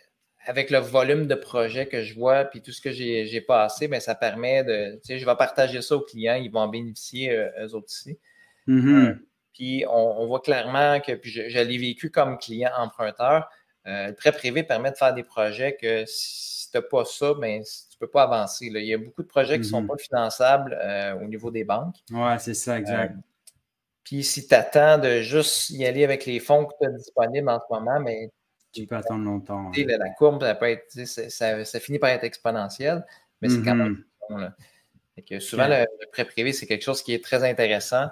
avec 0.47 0.71
le 0.71 0.79
volume 0.79 1.27
de 1.27 1.35
projets 1.35 1.87
que 1.87 2.03
je 2.03 2.15
vois, 2.15 2.45
puis 2.45 2.63
tout 2.63 2.73
ce 2.73 2.81
que 2.81 2.91
j'ai 2.91 3.41
passé, 3.41 3.89
bien, 3.89 4.01
ça 4.01 4.15
permet 4.15 4.65
de, 4.65 4.95
tu 4.95 5.01
sais, 5.05 5.19
je 5.19 5.27
vais 5.27 5.37
partager 5.37 5.83
ça 5.83 5.97
aux 5.97 6.01
clients, 6.01 6.35
ils 6.35 6.51
vont 6.51 6.61
en 6.61 6.69
bénéficier 6.69 7.31
euh, 7.31 7.49
eux 7.61 7.75
autres 7.75 7.87
aussi. 7.87 8.19
Mm-hmm. 8.67 9.09
Euh, 9.09 9.15
puis 9.53 9.85
on, 9.89 10.27
voit 10.27 10.41
clairement 10.41 11.01
que, 11.01 11.13
puis 11.13 11.31
je, 11.31 11.59
l'ai 11.59 11.79
vécu 11.79 12.11
comme 12.11 12.39
client 12.39 12.71
emprunteur, 12.77 13.43
euh, 13.43 13.49
le 13.85 14.13
prêt 14.13 14.33
privé 14.33 14.63
permet 14.63 14.91
de 14.91 14.97
faire 14.97 15.15
des 15.15 15.23
projets 15.23 15.77
que 15.77 16.05
si 16.07 16.71
tu 16.71 16.77
n'as 16.77 16.83
pas 16.83 17.05
ça, 17.05 17.35
ben, 17.35 17.63
tu 17.63 17.97
ne 17.97 17.99
peux 17.99 18.11
pas 18.11 18.25
avancer. 18.25 18.67
Il 18.67 18.85
y 18.85 18.95
a 18.95 18.99
beaucoup 18.99 19.23
de 19.23 19.29
projets 19.29 19.55
qui 19.55 19.61
ne 19.61 19.71
sont 19.71 19.83
Mm-hmm. 19.83 19.87
pas 19.87 19.97
finançables 19.97 20.79
au 21.23 21.27
niveau 21.27 21.51
des 21.51 21.65
banques. 21.65 21.97
Ouais, 22.11 22.39
c'est 22.39 22.55
ça, 22.55 22.79
exact. 22.79 23.15
puis 24.05 24.23
si 24.23 24.47
tu 24.47 24.55
attends 24.55 24.99
de 24.99 25.21
juste 25.21 25.71
y 25.71 25.85
aller 25.87 26.05
avec 26.05 26.27
les 26.27 26.41
fonds 26.41 26.67
que 26.67 26.75
tu 26.81 26.87
as 26.87 26.91
disponibles 26.91 27.49
en 27.49 27.59
ce 27.59 27.75
moment, 27.75 28.01
mais 28.01 28.27
ben, 28.27 28.31
tu 28.73 28.87
peux 28.87 28.97
attendre 28.97 29.25
longtemps. 29.25 29.71
La, 29.77 29.99
la 29.99 30.11
courbe, 30.11 30.43
ça, 30.43 30.55
peut 30.55 30.71
être, 30.71 30.91
ça, 31.07 31.65
ça, 31.65 31.81
finit 31.81 31.99
par 31.99 32.11
être 32.11 32.25
exponentiel, 32.25 33.05
mais 33.41 33.49
c'est 33.49 33.63
quand 33.63 33.75
même 33.75 34.05
Mm-hmm. 34.31 34.35
bon. 34.35 34.37
Là. 34.37 34.55
Que 35.29 35.39
souvent, 35.41 35.67
okay. 35.67 35.85
le, 36.01 36.07
prêt 36.11 36.25
privé, 36.25 36.53
c'est 36.53 36.67
quelque 36.67 36.83
chose 36.85 37.03
qui 37.03 37.13
est 37.13 37.23
très 37.23 37.45
intéressant, 37.45 38.07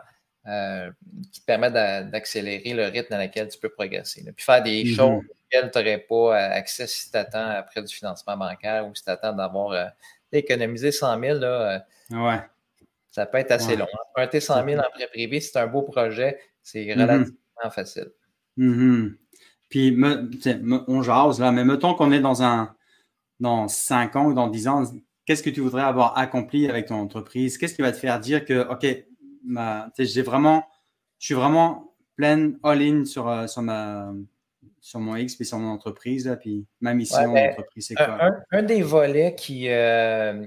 euh, 0.47 0.90
qui 1.33 1.40
te 1.40 1.47
permet 1.47 1.71
d'accélérer 1.71 2.73
le 2.73 2.85
rythme 2.87 3.14
dans 3.14 3.21
lequel 3.23 3.49
tu 3.49 3.59
peux 3.59 3.68
progresser. 3.68 4.23
Là. 4.23 4.33
Puis 4.35 4.45
faire 4.45 4.62
des 4.62 4.85
Mm-hmm. 4.85 4.97
choses 4.97 5.25
auxquelles 5.30 5.71
tu 5.71 5.78
n'aurais 5.78 5.99
pas 5.99 6.37
accès 6.37 6.87
si 6.87 7.11
tu 7.11 7.16
attends 7.16 7.50
après 7.50 7.83
du 7.83 7.95
financement 7.95 8.37
bancaire 8.37 8.87
ou 8.87 8.95
si 8.95 9.04
tu 9.04 9.11
attends 9.11 9.33
d'avoir 9.33 9.73
euh, 9.73 9.87
économisé 10.33 10.92
100 10.92 11.21
000. 11.21 11.38
Là, 11.38 11.85
ouais. 12.11 12.40
Ça 13.11 13.26
peut 13.26 13.38
être 13.38 13.50
assez 13.50 13.71
ouais. 13.71 13.76
long. 13.76 13.87
Emprunter 14.11 14.40
100 14.40 14.64
000 14.64 14.80
en 14.80 14.90
prêt 14.90 15.09
privé, 15.09 15.40
c'est 15.40 15.59
un 15.59 15.66
beau 15.66 15.83
projet, 15.83 16.38
c'est 16.62 16.83
relativement 16.92 17.25
mm 17.25 17.68
-hmm. 17.68 17.71
facile. 17.71 18.11
Mm-hmm. 18.59 19.14
Puis, 19.68 19.92
me, 19.92 20.85
on 20.88 21.02
jase, 21.02 21.40
là, 21.40 21.52
mais 21.52 21.64
mettons 21.64 21.95
qu'on 21.95 22.12
est 22.12 22.21
dans 22.21 22.42
un 22.42 22.75
dans 23.40 23.68
5 23.68 24.16
ans 24.16 24.26
ou 24.26 24.35
dans 24.35 24.49
10 24.49 24.68
ans, 24.68 24.85
qu'est-ce 25.25 25.42
que 25.42 25.50
tu 25.50 25.61
voudrais 25.61 25.83
avoir 25.83 26.18
accompli 26.18 26.68
avec 26.68 26.87
ton 26.87 26.97
entreprise? 26.97 27.59
Qu'est-ce 27.59 27.75
qui 27.75 27.83
va 27.83 27.92
te 27.92 27.97
faire 27.97 28.18
dire 28.18 28.45
que, 28.45 28.66
OK, 28.68 28.87
j'ai 29.99 30.23
vraiment, 30.23 30.66
je 31.18 31.26
suis 31.26 31.35
vraiment 31.35 31.95
pleine 32.16 32.59
all-in 32.62 33.04
sur, 33.04 33.28
euh, 33.28 33.47
sur, 33.47 33.62
ma, 33.62 34.12
sur 34.80 35.00
mon 35.00 35.16
X 35.16 35.37
puis 35.37 35.47
sur 35.47 35.59
mon 35.59 35.71
entreprise, 35.71 36.26
là, 36.26 36.37
puis 36.37 36.66
ma 36.80 36.95
mission 36.95 37.33
ouais, 37.33 37.35
ben, 37.35 37.50
d'entreprise, 37.50 37.87
c'est 37.88 37.95
quoi? 37.95 38.25
Un, 38.25 38.40
un, 38.50 38.62
des 38.62 38.83
volets 38.83 39.35
qui, 39.35 39.68
euh, 39.68 40.47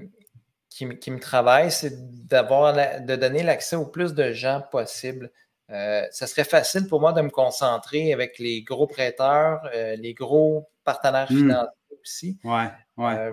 qui, 0.68 0.88
qui, 0.98 1.10
me 1.10 1.18
travaille, 1.18 1.70
c'est 1.70 2.26
d'avoir 2.26 2.74
de 2.74 3.16
donner 3.16 3.42
l'accès 3.42 3.76
au 3.76 3.86
plus 3.86 4.14
de 4.14 4.32
gens 4.32 4.62
possible. 4.70 5.30
Euh, 5.70 6.06
ça 6.10 6.26
serait 6.26 6.44
facile 6.44 6.86
pour 6.86 7.00
moi 7.00 7.12
de 7.12 7.22
me 7.22 7.30
concentrer 7.30 8.12
avec 8.12 8.38
les 8.38 8.62
gros 8.62 8.86
prêteurs, 8.86 9.62
euh, 9.74 9.96
les 9.96 10.12
gros 10.12 10.68
partenaires 10.84 11.30
Hmm. 11.30 11.38
financiers 11.38 11.68
mmh. 11.90 11.94
aussi. 12.02 12.38
Ouais, 12.44 12.70
ouais. 12.98 13.32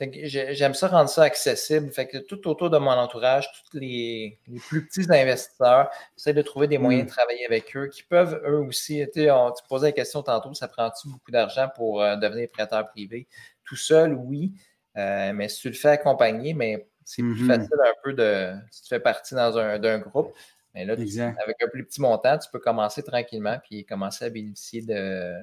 J'aime 0.00 0.74
ça 0.74 0.88
rendre 0.88 1.08
ça 1.08 1.22
accessible. 1.22 1.90
Fait 1.92 2.08
que 2.08 2.18
tout 2.18 2.48
autour 2.48 2.70
de 2.70 2.78
mon 2.78 2.90
entourage, 2.90 3.48
tous 3.70 3.78
les, 3.78 4.38
les 4.48 4.58
plus 4.58 4.86
petits 4.86 5.06
investisseurs, 5.10 5.90
j'essaie 6.16 6.32
de 6.32 6.42
trouver 6.42 6.66
des 6.66 6.78
moyens 6.78 7.04
mmh. 7.04 7.06
de 7.06 7.10
travailler 7.10 7.46
avec 7.46 7.76
eux 7.76 7.88
qui 7.88 8.02
peuvent 8.02 8.42
eux 8.46 8.58
aussi. 8.58 9.04
Tu, 9.14 9.30
on, 9.30 9.52
tu 9.52 9.62
posais 9.68 9.88
la 9.88 9.92
question 9.92 10.22
tantôt, 10.22 10.54
ça 10.54 10.66
prend-tu 10.66 11.08
beaucoup 11.08 11.30
d'argent 11.30 11.68
pour 11.76 12.02
euh, 12.02 12.16
devenir 12.16 12.48
prêteur 12.50 12.88
privé? 12.88 13.28
Tout 13.64 13.76
seul, 13.76 14.14
oui. 14.14 14.54
Euh, 14.96 15.32
mais 15.34 15.48
si 15.48 15.60
tu 15.60 15.68
le 15.68 15.74
fais 15.74 15.90
accompagner, 15.90 16.54
mais 16.54 16.88
c'est 17.04 17.22
mmh. 17.22 17.34
plus 17.34 17.46
facile 17.46 17.68
un 17.84 17.94
peu 18.02 18.12
de. 18.14 18.54
Si 18.70 18.82
tu 18.82 18.88
fais 18.88 19.00
partie 19.00 19.34
dans 19.34 19.58
un, 19.58 19.78
d'un 19.78 19.98
groupe. 19.98 20.32
Mais 20.74 20.86
là, 20.86 20.96
tu, 20.96 21.20
avec 21.20 21.62
un 21.62 21.68
plus 21.68 21.84
petit 21.84 22.00
montant, 22.00 22.38
tu 22.38 22.48
peux 22.50 22.58
commencer 22.58 23.02
tranquillement 23.02 23.58
puis 23.62 23.84
commencer 23.84 24.24
à 24.24 24.30
bénéficier 24.30 24.80
de, 24.80 25.34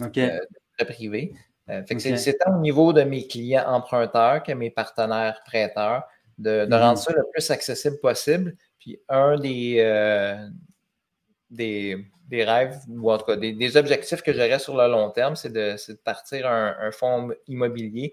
okay. 0.00 0.40
de, 0.80 0.84
privés. 0.84 1.32
Euh, 1.70 1.84
fait 1.84 1.96
que 1.96 2.00
okay. 2.00 2.16
c'est 2.16 2.38
tant 2.38 2.56
au 2.56 2.60
niveau 2.60 2.92
de 2.92 3.02
mes 3.02 3.26
clients 3.26 3.66
emprunteurs 3.66 4.42
que 4.42 4.52
mes 4.52 4.70
partenaires 4.70 5.40
prêteurs 5.44 6.04
de, 6.38 6.64
de 6.64 6.74
mmh. 6.74 6.80
rendre 6.80 6.98
ça 6.98 7.12
le 7.12 7.24
plus 7.32 7.50
accessible 7.50 7.98
possible. 8.00 8.56
Puis 8.78 9.00
un 9.08 9.38
des, 9.38 9.76
euh, 9.80 10.48
des, 11.50 12.06
des, 12.28 12.44
rêves, 12.44 12.76
ou 12.88 13.10
en 13.10 13.18
tout 13.18 13.24
cas 13.24 13.36
des, 13.36 13.52
des 13.52 13.76
objectifs 13.76 14.22
que 14.22 14.32
j'aurais 14.32 14.58
sur 14.58 14.76
le 14.76 14.88
long 14.88 15.10
terme, 15.10 15.36
c'est 15.36 15.52
de, 15.52 15.76
de, 15.88 15.94
partir 15.94 16.46
un, 16.46 16.76
un, 16.80 16.90
fonds 16.90 17.30
immobilier 17.46 18.12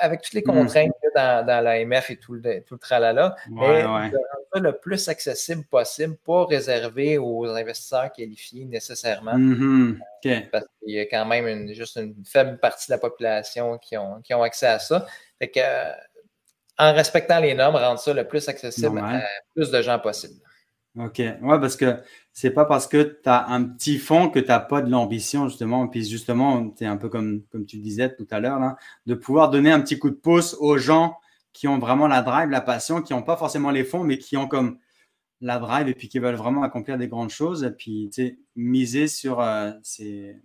avec 0.00 0.22
toutes 0.22 0.34
les 0.34 0.42
contraintes 0.42 0.90
mmh. 0.90 1.08
dans, 1.14 1.46
dans 1.46 1.64
l'AMF 1.64 2.10
et 2.10 2.16
tout 2.16 2.34
le, 2.34 2.62
tout 2.62 2.74
le 2.74 2.78
tralala, 2.78 3.36
ouais, 3.50 3.56
mais 3.56 3.84
ouais. 3.84 4.10
de 4.10 4.16
rendre 4.16 4.46
ça 4.52 4.60
le 4.60 4.72
plus 4.72 5.08
accessible 5.08 5.64
possible, 5.64 6.16
pas 6.16 6.46
réservé 6.46 7.18
aux 7.18 7.46
investisseurs 7.46 8.12
qualifiés 8.12 8.64
nécessairement. 8.64 9.36
Mmh. 9.36 10.00
Okay. 10.18 10.48
Parce 10.50 10.66
qu'il 10.80 10.94
y 10.94 11.00
a 11.00 11.06
quand 11.06 11.26
même 11.26 11.46
une, 11.46 11.74
juste 11.74 11.96
une 11.96 12.24
faible 12.24 12.58
partie 12.58 12.88
de 12.88 12.92
la 12.92 12.98
population 12.98 13.78
qui 13.78 13.96
ont, 13.96 14.20
qui 14.22 14.34
ont 14.34 14.42
accès 14.42 14.66
à 14.66 14.78
ça. 14.78 15.06
Fait 15.38 15.48
que, 15.48 15.60
euh, 15.60 15.92
en 16.78 16.92
respectant 16.92 17.40
les 17.40 17.54
normes, 17.54 17.76
rendre 17.76 17.98
ça 17.98 18.12
le 18.12 18.26
plus 18.26 18.48
accessible 18.48 18.98
à 18.98 19.22
plus 19.54 19.70
de 19.70 19.82
gens 19.82 19.98
possible. 19.98 20.34
OK. 20.98 21.18
Ouais, 21.18 21.60
parce 21.60 21.76
que 21.76 22.00
c'est 22.32 22.50
pas 22.50 22.64
parce 22.64 22.86
que 22.86 23.20
tu 23.22 23.28
as 23.28 23.48
un 23.48 23.64
petit 23.64 23.98
fond 23.98 24.30
que 24.30 24.38
tu 24.38 24.48
n'as 24.48 24.60
pas 24.60 24.80
de 24.80 24.90
l'ambition, 24.90 25.48
justement. 25.48 25.88
Puis 25.88 26.08
justement, 26.08 26.72
c'est 26.76 26.86
un 26.86 26.96
peu 26.96 27.08
comme, 27.08 27.42
comme 27.52 27.66
tu 27.66 27.78
disais 27.78 28.14
tout 28.14 28.26
à 28.30 28.40
l'heure, 28.40 28.58
là, 28.58 28.76
de 29.04 29.14
pouvoir 29.14 29.50
donner 29.50 29.70
un 29.70 29.80
petit 29.80 29.98
coup 29.98 30.10
de 30.10 30.14
pouce 30.14 30.56
aux 30.58 30.78
gens 30.78 31.16
qui 31.52 31.68
ont 31.68 31.78
vraiment 31.78 32.08
la 32.08 32.22
drive, 32.22 32.48
la 32.50 32.60
passion, 32.60 33.02
qui 33.02 33.12
n'ont 33.12 33.22
pas 33.22 33.36
forcément 33.36 33.70
les 33.70 33.84
fonds, 33.84 34.04
mais 34.04 34.18
qui 34.18 34.36
ont 34.36 34.48
comme 34.48 34.78
la 35.40 35.58
drive 35.58 35.88
et 35.88 35.94
puis 35.94 36.08
qui 36.08 36.18
veulent 36.18 36.34
vraiment 36.34 36.62
accomplir 36.62 36.98
des 36.98 37.08
grandes 37.08 37.30
choses. 37.30 37.64
Et 37.64 37.70
puis, 37.70 38.10
tu 38.12 38.26
sais, 38.26 38.38
miser 38.56 39.06
sur 39.08 39.40
euh, 39.40 39.72
ces, 39.82 40.36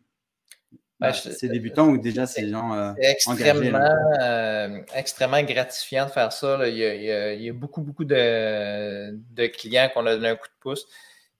bah, 1.01 1.13
ces 1.13 1.49
débutants 1.49 1.87
ou 1.87 1.97
déjà 1.97 2.27
ces 2.27 2.47
gens 2.47 2.73
euh, 2.73 2.93
extrêmement, 2.99 3.79
engagés, 3.79 4.21
euh, 4.21 4.81
extrêmement 4.95 5.41
gratifiant 5.41 6.05
de 6.05 6.11
faire 6.11 6.31
ça. 6.31 6.67
Il 6.67 6.77
y, 6.77 6.85
a, 6.85 6.93
il, 6.93 7.03
y 7.03 7.11
a, 7.11 7.33
il, 7.33 7.41
y 7.41 7.49
a, 7.49 7.53
beaucoup, 7.53 7.81
beaucoup 7.81 8.05
de, 8.05 9.11
de 9.11 9.47
clients 9.47 9.89
qu'on 9.91 10.05
a 10.05 10.15
donné 10.15 10.29
un 10.29 10.35
coup 10.35 10.47
de 10.47 10.59
pouce, 10.59 10.85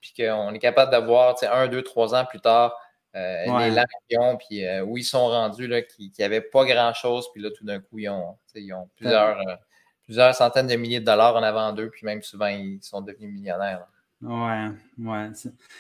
puis 0.02 0.14
qu'on 0.18 0.52
est 0.54 0.60
capable 0.60 0.92
d'avoir 0.92 1.36
un, 1.44 1.68
deux, 1.68 1.84
trois 1.84 2.16
ans 2.16 2.26
plus 2.26 2.42
tard 2.42 2.76
euh, 3.16 3.46
ouais. 3.48 3.70
les 4.10 4.18
ont, 4.18 4.38
puis 4.38 4.66
euh, 4.66 4.84
où 4.84 4.98
ils 4.98 5.04
sont 5.04 5.28
rendus, 5.28 5.68
là, 5.68 5.84
qui 5.84 6.12
n'avaient 6.18 6.42
pas 6.42 6.66
grand-chose, 6.66 7.28
puis 7.32 7.42
là, 7.42 7.50
tout 7.56 7.64
d'un 7.64 7.80
coup, 7.82 8.00
ils 8.00 8.10
ont, 8.10 8.38
ils 8.56 8.74
ont 8.74 8.90
plusieurs, 8.96 9.38
ouais. 9.38 9.58
plusieurs 10.06 10.34
centaines 10.34 10.68
de 10.68 10.76
milliers 10.76 11.02
de 11.02 11.06
dollars 11.06 11.36
en 11.36 11.44
avant 11.44 11.72
d'eux, 11.72 11.90
puis 11.90 12.06
même 12.06 12.24
souvent, 12.24 12.48
ils 12.48 12.80
sont 12.82 13.02
devenus 13.02 13.32
millionnaires. 13.32 13.80
Là. 13.80 13.88
Ouais, 14.22 14.68
ouais. 15.00 15.30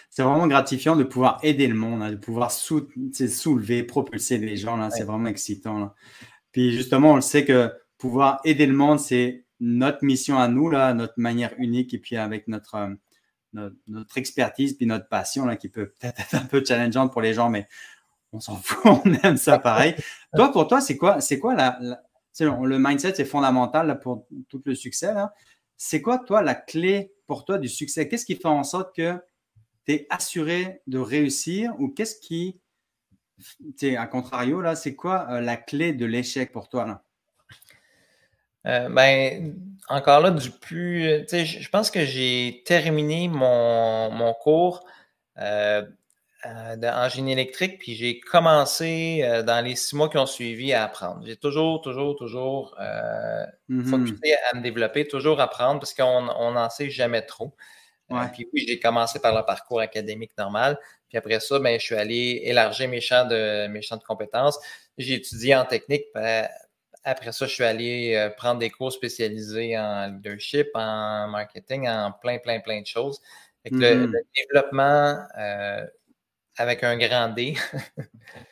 C'est 0.10 0.24
vraiment 0.24 0.48
gratifiant 0.48 0.96
de 0.96 1.04
pouvoir 1.04 1.40
aider 1.44 1.68
le 1.68 1.76
monde, 1.76 2.02
hein, 2.02 2.12
de 2.12 2.16
pouvoir 2.16 2.52
sou 2.52 2.88
soulever, 3.30 3.84
propulser 3.84 4.38
les 4.40 4.58
gens. 4.58 4.78
là. 4.78 4.90
C'est 4.90 5.04
vraiment 5.04 5.30
excitant. 5.30 5.80
Là. 5.80 5.96
Puis 6.52 6.72
justement, 6.72 7.12
on 7.12 7.16
le 7.16 7.22
sait 7.22 7.46
que 7.46 7.72
pouvoir 7.98 8.42
aider 8.44 8.66
le 8.66 8.74
monde, 8.74 9.00
c'est 9.00 9.46
notre 9.60 10.04
mission 10.04 10.40
à 10.40 10.48
nous, 10.48 10.70
là, 10.72 10.94
notre 10.94 11.14
manière 11.18 11.54
unique, 11.60 11.94
et 11.94 12.00
puis 12.00 12.18
avec 12.18 12.48
notre, 12.48 12.76
euh, 12.76 12.90
notre, 13.54 13.76
notre, 13.88 14.18
expertise, 14.18 14.74
puis 14.74 14.88
notre 14.88 15.08
passion, 15.08 15.46
là, 15.46 15.56
qui 15.56 15.70
peut 15.70 15.94
peut-être 16.00 16.20
être 16.20 16.34
un 16.34 16.46
peu 16.46 16.64
challengeante 16.66 17.12
pour 17.12 17.22
les 17.22 17.36
gens, 17.36 17.52
mais 17.52 17.68
on 18.34 18.40
s'en 18.40 18.56
fout, 18.64 18.80
on 19.06 19.14
aime 19.24 19.38
ça 19.38 19.60
pareil. 19.60 19.96
toi, 20.36 20.52
pour 20.52 20.68
toi, 20.68 20.82
c'est 20.82 20.98
quoi, 20.98 21.22
c'est 21.22 21.38
quoi 21.38 21.54
la, 21.54 21.78
la 21.80 22.02
le 22.40 22.80
mindset, 22.80 23.14
c'est 23.16 23.26
fondamental 23.26 23.88
là, 23.88 23.96
pour 23.96 24.26
tout 24.50 24.62
le 24.66 24.74
succès. 24.74 25.14
C'est 25.84 26.04
quoi, 26.04 26.20
toi, 26.20 26.44
la 26.44 26.54
clé 26.54 27.12
pour 27.26 27.44
toi 27.44 27.58
du 27.58 27.68
succès? 27.68 28.08
Qu'est-ce 28.08 28.28
qui 28.28 28.36
fait 28.36 28.46
en 28.46 28.64
sorte 28.64 28.96
que 28.96 29.20
tu 29.88 29.94
es 29.94 30.08
assuré 30.12 30.84
de 30.86 31.00
réussir 31.00 31.74
ou 31.80 31.90
qu'est-ce 31.90 32.20
qui, 32.20 32.62
à 33.98 34.06
contrario, 34.06 34.62
là, 34.62 34.76
c'est 34.76 34.94
quoi 34.94 35.26
euh, 35.32 35.42
la 35.42 35.58
clé 35.58 35.92
de 35.92 36.06
l'échec 36.06 36.52
pour 36.52 36.70
toi? 36.70 36.86
Là? 36.86 37.04
Euh, 38.68 38.90
ben, 38.90 39.56
encore 39.90 40.22
là, 40.22 40.30
du 40.30 40.52
plus. 40.52 41.26
Je 41.28 41.70
pense 41.70 41.90
que 41.90 42.06
j'ai 42.06 42.62
terminé 42.64 43.28
mon, 43.28 44.12
mon 44.12 44.36
cours 44.36 44.86
euh, 45.40 45.84
en 46.44 47.10
génie 47.10 47.34
électrique, 47.34 47.80
puis 47.80 47.96
j'ai 47.96 48.20
commencé 48.20 49.22
euh, 49.24 49.44
dans 49.44 49.64
les 49.64 49.76
six 49.76 49.96
mois 49.96 50.10
qui 50.10 50.18
ont 50.18 50.26
suivi 50.26 50.74
à 50.74 50.84
apprendre. 50.86 51.22
J'ai 51.26 51.36
toujours, 51.36 51.82
toujours, 51.82 52.16
toujours 52.16 52.76
euh, 52.80 53.46
mm 53.70 53.82
-hmm. 53.82 53.90
focusé 53.90 54.36
à 54.52 54.56
me 54.58 54.62
développer, 54.62 55.08
toujours 55.08 55.40
apprendre 55.40 55.80
parce 55.80 55.94
qu'on 55.94 56.22
n'en 56.52 56.70
sait 56.70 56.90
jamais 56.90 57.22
trop. 57.22 57.54
Ouais. 58.10 58.20
Euh, 58.20 58.26
puis 58.34 58.48
oui, 58.54 58.66
j'ai 58.68 58.80
commencé 58.80 59.20
par 59.20 59.36
le 59.36 59.44
parcours 59.46 59.82
académique 59.82 60.32
normal. 60.38 60.78
Puis 61.10 61.18
après 61.18 61.40
ça, 61.40 61.60
ben, 61.60 61.80
je 61.80 61.86
suis 61.86 61.96
allé 61.96 62.42
élargir 62.44 62.90
mes 62.90 63.02
champs 63.02 63.26
de, 63.26 63.68
mes 63.68 63.82
champs 63.82 63.98
de 63.98 64.04
compétences. 64.04 64.58
J'ai 64.98 65.16
étudié 65.16 65.56
en 65.56 65.66
technique. 65.66 66.06
Ben, 66.16 66.48
après 67.04 67.32
ça, 67.32 67.48
je 67.48 67.54
suis 67.54 67.64
allé 67.64 68.14
euh, 68.16 68.30
prendre 68.30 68.60
des 68.60 68.70
cours 68.70 68.92
spécialisés 68.92 69.78
en 69.78 70.08
leadership, 70.08 70.68
en 70.76 71.28
marketing, 71.28 71.88
en 71.88 72.12
plein, 72.12 72.38
plein, 72.38 72.60
plein 72.60 72.82
de 72.82 72.88
choses. 72.88 73.20
Mm 73.66 73.78
-hmm. 73.78 73.80
le, 73.82 73.90
Mm-hmm. 73.96 74.12
le, 74.12 74.22
développement 74.40 75.04
euh, 75.38 75.86
avec 76.62 76.84
un 76.84 76.98
grand 76.98 77.30
D, 77.30 77.56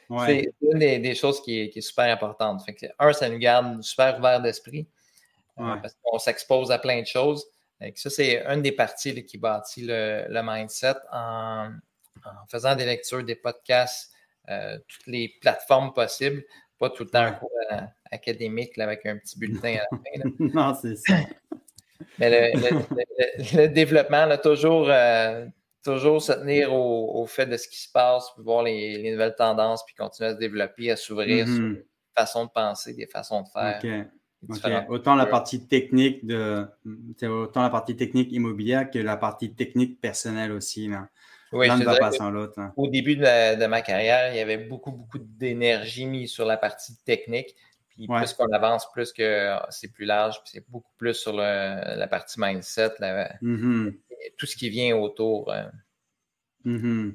ouais. 0.09 0.19
c'est 0.25 0.53
une 0.61 0.79
des, 0.79 0.99
des 0.99 1.15
choses 1.15 1.41
qui 1.41 1.59
est, 1.59 1.69
qui 1.69 1.79
est, 1.79 1.81
super 1.81 2.05
importante. 2.05 2.63
Fait 2.65 2.73
que, 2.73 2.85
un, 2.97 3.13
ça 3.13 3.29
nous 3.29 3.37
garde 3.37 3.81
super 3.83 4.17
ouvert 4.19 4.41
d'esprit 4.41 4.87
ouais. 5.57 5.75
parce 5.81 5.95
qu'on 6.01 6.19
s'expose 6.19 6.71
à 6.71 6.79
plein 6.79 7.01
de 7.01 7.05
choses. 7.05 7.45
ça, 7.95 8.09
c'est 8.09 8.43
une 8.45 8.61
des 8.61 8.71
parties 8.71 9.25
qui 9.25 9.37
bâtit 9.37 9.85
le, 9.85 10.41
mindset 10.43 10.95
en, 11.11 11.71
faisant 12.49 12.75
des 12.75 12.85
lectures, 12.85 13.23
des 13.23 13.35
podcasts, 13.35 14.11
euh, 14.49 14.77
toutes 14.87 15.07
les 15.07 15.35
plateformes 15.41 15.93
possibles, 15.93 16.43
pas 16.79 16.89
tout 16.89 17.03
le 17.03 17.09
temps 17.09 17.19
un 17.19 17.33
cours 17.33 17.51
euh, 17.71 17.81
académique 18.11 18.77
avec 18.77 19.05
un 19.05 19.17
petit 19.17 19.37
bulletin 19.37 19.77
à 19.77 19.87
la 19.91 19.97
fin. 19.97 20.29
non, 20.39 20.75
c'est 20.81 20.95
ça. 20.95 21.19
Mais 22.17 22.53
le, 22.53 23.67
développement, 23.67 24.27
toujours, 24.37 24.87
euh, 24.89 25.45
toujours 25.83 26.21
se 26.21 26.33
tenir 26.33 26.73
au, 26.73 27.25
fait 27.25 27.45
de 27.45 27.57
ce 27.57 27.67
qui 27.67 27.81
se 27.81 27.91
passe, 27.91 28.29
puis 28.35 28.43
voir 28.43 28.63
les, 28.63 29.11
nouvelles 29.11 29.35
tendances, 29.35 29.83
puis 29.85 29.95
continuer 29.95 30.29
à 30.29 30.33
se 30.33 30.39
développer, 30.39 30.91
à 30.91 30.95
s'ouvrir 30.95 31.47
sur 31.47 31.59
des 31.59 31.85
façons 32.15 32.45
de 32.45 32.49
penser, 32.49 32.93
des 32.93 33.07
façons 33.07 33.43
de 33.43 33.47
faire. 33.49 34.05
Autant 34.89 35.15
la 35.15 35.25
partie 35.25 35.67
technique 35.67 36.25
de 36.25 36.65
autant 37.27 37.61
la 37.61 37.69
partie 37.69 37.95
technique 37.97 38.31
immobilière 38.31 38.89
que 38.89 38.99
la 38.99 39.17
partie 39.17 39.53
technique 39.53 39.99
personnelle 39.99 40.51
aussi. 40.51 40.87
Là. 40.87 41.09
Oui, 41.51 41.67
L'un 41.67 41.77
ne 41.77 41.83
va 41.83 41.97
pas 41.97 42.11
sans 42.11 42.29
l'autre. 42.29 42.59
Au 42.77 42.87
début 42.87 43.15
de 43.15 43.65
ma, 43.65 43.81
carrière, 43.81 44.31
il 44.31 44.37
y 44.37 44.39
avait 44.39 44.57
beaucoup, 44.57 44.91
beaucoup 44.91 45.17
d'énergie 45.19 46.05
mise 46.05 46.31
sur 46.31 46.45
la 46.45 46.57
partie 46.57 46.95
technique. 47.03 47.55
Puis 47.89 48.07
plus 48.07 48.33
qu'on 48.33 48.51
avance, 48.53 48.89
plus 48.93 49.11
que 49.11 49.55
c'est 49.69 49.91
plus 49.91 50.05
large, 50.05 50.41
puis 50.43 50.51
c'est 50.53 50.69
beaucoup 50.69 50.93
plus 50.97 51.15
sur 51.15 51.33
la 51.33 52.07
partie 52.07 52.39
mindset, 52.39 52.93
mm-hmm. 53.41 53.93
Tout 54.37 54.45
ce 54.45 54.55
qui 54.55 54.69
vient 54.69 54.97
autour. 54.97 55.51
Euh. 55.51 57.11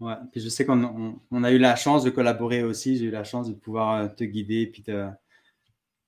Ouais. 0.00 0.14
Puis 0.32 0.40
je 0.40 0.48
sais 0.48 0.64
qu'on 0.64 1.44
a 1.44 1.50
eu 1.50 1.58
la 1.58 1.76
chance 1.76 2.04
de 2.04 2.10
collaborer 2.10 2.62
aussi. 2.62 2.98
J'ai 2.98 3.06
eu 3.06 3.10
la 3.10 3.24
chance 3.24 3.48
de 3.48 3.54
pouvoir 3.54 4.02
euh, 4.02 4.08
te 4.08 4.24
guider 4.24 4.66
puis 4.66 4.84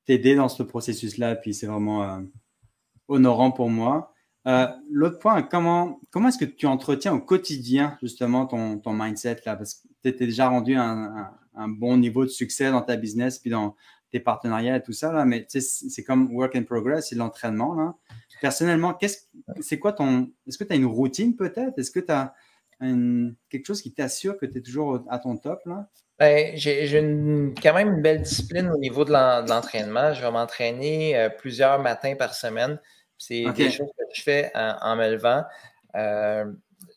t'aider 0.05 0.35
dans 0.35 0.49
ce 0.49 0.63
processus-là. 0.63 1.37
Puis 1.37 1.55
c'est 1.55 1.67
vraiment 1.67 2.05
euh, 2.05 2.21
honorant 3.09 3.51
pour 3.51 3.71
moi. 3.71 4.13
L'autre 4.91 5.19
point, 5.19 5.43
comment, 5.43 6.01
comment 6.11 6.29
est-ce 6.29 6.39
que 6.39 6.45
tu 6.45 6.67
entretiens 6.67 7.15
au 7.15 7.21
quotidien 7.21 7.97
justement 8.03 8.45
ton, 8.45 8.79
ton 8.79 8.93
mindset 8.93 9.41
là? 9.47 9.57
Parce 9.57 9.75
que 9.75 9.89
tu 10.03 10.09
étais 10.09 10.27
déjà 10.27 10.49
rendu 10.49 10.75
un, 10.75 11.31
un, 11.55 11.69
bon 11.69 11.97
niveau 11.97 12.25
de 12.25 12.31
succès 12.31 12.71
dans 12.71 12.83
ta 12.83 12.97
business 12.97 13.39
puis 13.39 13.49
dans 13.49 13.75
tes 14.15 14.21
partenariats 14.21 14.77
et 14.77 14.83
tout 14.83 14.93
ça, 14.93 15.13
là, 15.13 15.25
mais 15.25 15.45
c'est 15.49 16.05
comme 16.05 16.33
work 16.33 16.55
in 16.55 16.63
progress, 16.63 17.09
c'est 17.09 17.17
l'entraînement. 17.17 17.75
Là. 17.75 17.97
Personnellement, 18.45 18.93
qu'est-ce, 18.93 19.21
c'est 19.63 19.79
quoi 19.79 19.95
ton. 19.95 20.31
Est-ce 20.47 20.59
que 20.59 20.65
tu 20.65 20.75
as 20.75 20.77
une 20.77 20.85
routine 20.85 21.35
peut-être? 21.35 21.79
Est-ce 21.79 21.91
que 21.91 22.01
tu 22.01 22.13
as 22.13 22.35
quelque 23.49 23.65
chose 23.65 23.81
qui 23.81 23.95
t'assure 23.95 24.37
que 24.37 24.45
tu 24.45 24.59
es 24.59 24.61
toujours 24.61 25.03
à 25.09 25.19
ton 25.19 25.39
top 25.39 25.63
là? 25.65 25.89
Ben, 26.19 26.55
j'ai, 26.55 26.87
quand 27.63 27.73
même 27.73 27.95
une 27.95 28.03
belle 28.03 28.21
discipline 28.21 28.69
au 28.69 28.77
niveau 28.77 29.07
de, 29.07 29.13
l'entraînement. 29.49 30.13
Je 30.13 30.21
vais 30.21 30.31
m'entraîner 30.31 31.17
euh, 31.17 31.31
plusieurs 31.31 31.81
matins 31.81 32.17
par 32.17 32.35
semaine. 32.35 32.79
C'est 33.17 33.47
des 33.57 33.71
choses 33.71 33.89
que 33.97 34.05
je 34.13 34.21
fais 34.21 34.53
en, 34.55 34.95
me 34.95 35.13
levant. 35.13 35.43
Euh, 35.97 36.45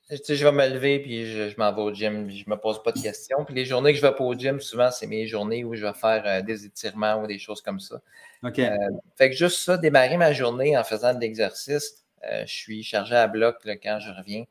je 0.09 0.43
vais 0.43 0.51
me 0.51 0.67
lever 0.67 0.99
puis 0.99 1.25
je, 1.25 1.57
m'en 1.57 1.73
vais 1.73 1.81
au 1.81 1.93
gym, 1.93 2.29
je 2.29 2.49
me 2.49 2.55
pose 2.55 2.81
pas 2.81 2.91
de 2.91 3.01
questions. 3.01 3.43
Puis 3.45 3.53
les 3.53 3.65
journées 3.65 3.91
que 3.91 3.97
je 3.99 4.05
vais 4.05 4.13
pas 4.13 4.23
au 4.23 4.33
gym, 4.33 4.59
souvent, 4.61 4.91
c'est 4.91 5.07
mes 5.07 5.27
journées 5.27 5.63
où 5.63 5.75
je 5.75 5.85
vais 5.85 5.93
faire 5.93 6.23
euh, 6.25 6.41
des 6.41 6.65
étirements 6.65 7.21
ou 7.21 7.27
des 7.27 7.39
choses 7.39 7.61
comme 7.61 7.79
ça. 7.79 8.01
OK. 8.43 8.59
Euh, 8.59 8.75
fait 9.15 9.29
que 9.29 9.35
juste 9.35 9.59
ça, 9.59 9.77
démarrer 9.77 10.17
ma 10.17 10.33
journée 10.33 10.77
en 10.77 10.83
faisant 10.83 11.13
de 11.13 11.19
l'exercice, 11.19 12.05
je 12.23 12.51
suis 12.51 12.83
chargé 12.83 13.15
à 13.15 13.27
bloc 13.27 13.55
quand 13.65 13.99
je 13.99 14.11
reviens. 14.11 14.43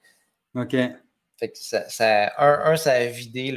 OK. 0.54 0.76
Fait 1.38 1.50
que 1.50 1.58
ça, 1.58 1.86
ça 1.90 2.32
un, 2.38 2.76
ça 2.76 2.92
a 2.92 3.06
vidé 3.06 3.52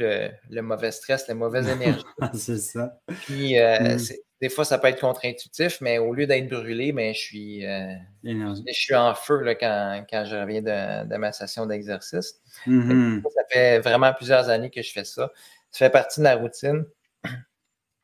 le, 0.50 0.60
mauvais 0.60 0.92
stress, 0.92 1.26
la 1.28 1.34
mauvaise 1.34 1.68
énergie. 1.68 2.04
c'est 2.34 2.58
ça. 2.58 2.98
Puis 3.06 3.54
mm 3.58 3.98
des 4.40 4.48
fois, 4.48 4.64
ça 4.64 4.78
peut 4.78 4.88
être 4.88 5.00
contre-intuitif, 5.00 5.80
mais 5.80 5.98
au 5.98 6.14
lieu 6.14 6.26
d'être 6.26 6.48
brûlé, 6.48 6.92
ben, 6.92 7.12
je, 7.12 7.18
suis, 7.18 7.66
euh, 7.66 7.94
je 8.24 8.72
suis 8.72 8.94
en 8.94 9.14
feu 9.14 9.42
là, 9.42 9.54
quand, 9.54 10.04
quand, 10.08 10.24
je 10.24 10.34
reviens 10.34 10.62
de, 10.62 11.16
ma 11.16 11.32
session 11.32 11.66
d'exercice. 11.66 12.40
Mm-hmm. 12.66 13.22
Ça 13.22 13.42
fait 13.50 13.78
vraiment 13.80 14.12
plusieurs 14.14 14.48
années 14.48 14.70
que 14.70 14.80
je 14.80 14.92
fais 14.92 15.04
ça. 15.04 15.30
Ça 15.70 15.86
fait 15.86 15.90
partie 15.90 16.20
de 16.20 16.24
la 16.24 16.36
routine. 16.36 16.86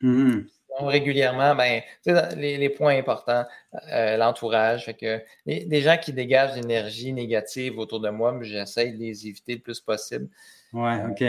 Mm-hmm. 0.02 0.44
régulièrement, 0.82 1.54
ben, 1.54 1.80
les, 2.04 2.58
les, 2.58 2.68
points 2.68 2.98
importants, 2.98 3.46
euh, 3.90 4.18
l'entourage. 4.18 4.84
Fait 4.84 4.94
que 4.94 5.22
les, 5.46 5.80
gens 5.80 5.96
qui 5.96 6.12
dégagent 6.12 6.54
l'énergie 6.54 7.14
négative 7.14 7.78
autour 7.78 8.00
de 8.00 8.10
moi, 8.10 8.38
j'essaie 8.42 8.92
de 8.92 8.98
les 8.98 9.26
éviter 9.26 9.54
le 9.54 9.60
plus 9.60 9.80
possible. 9.80 10.28
Ouais, 10.74 11.02
OK 11.10 11.24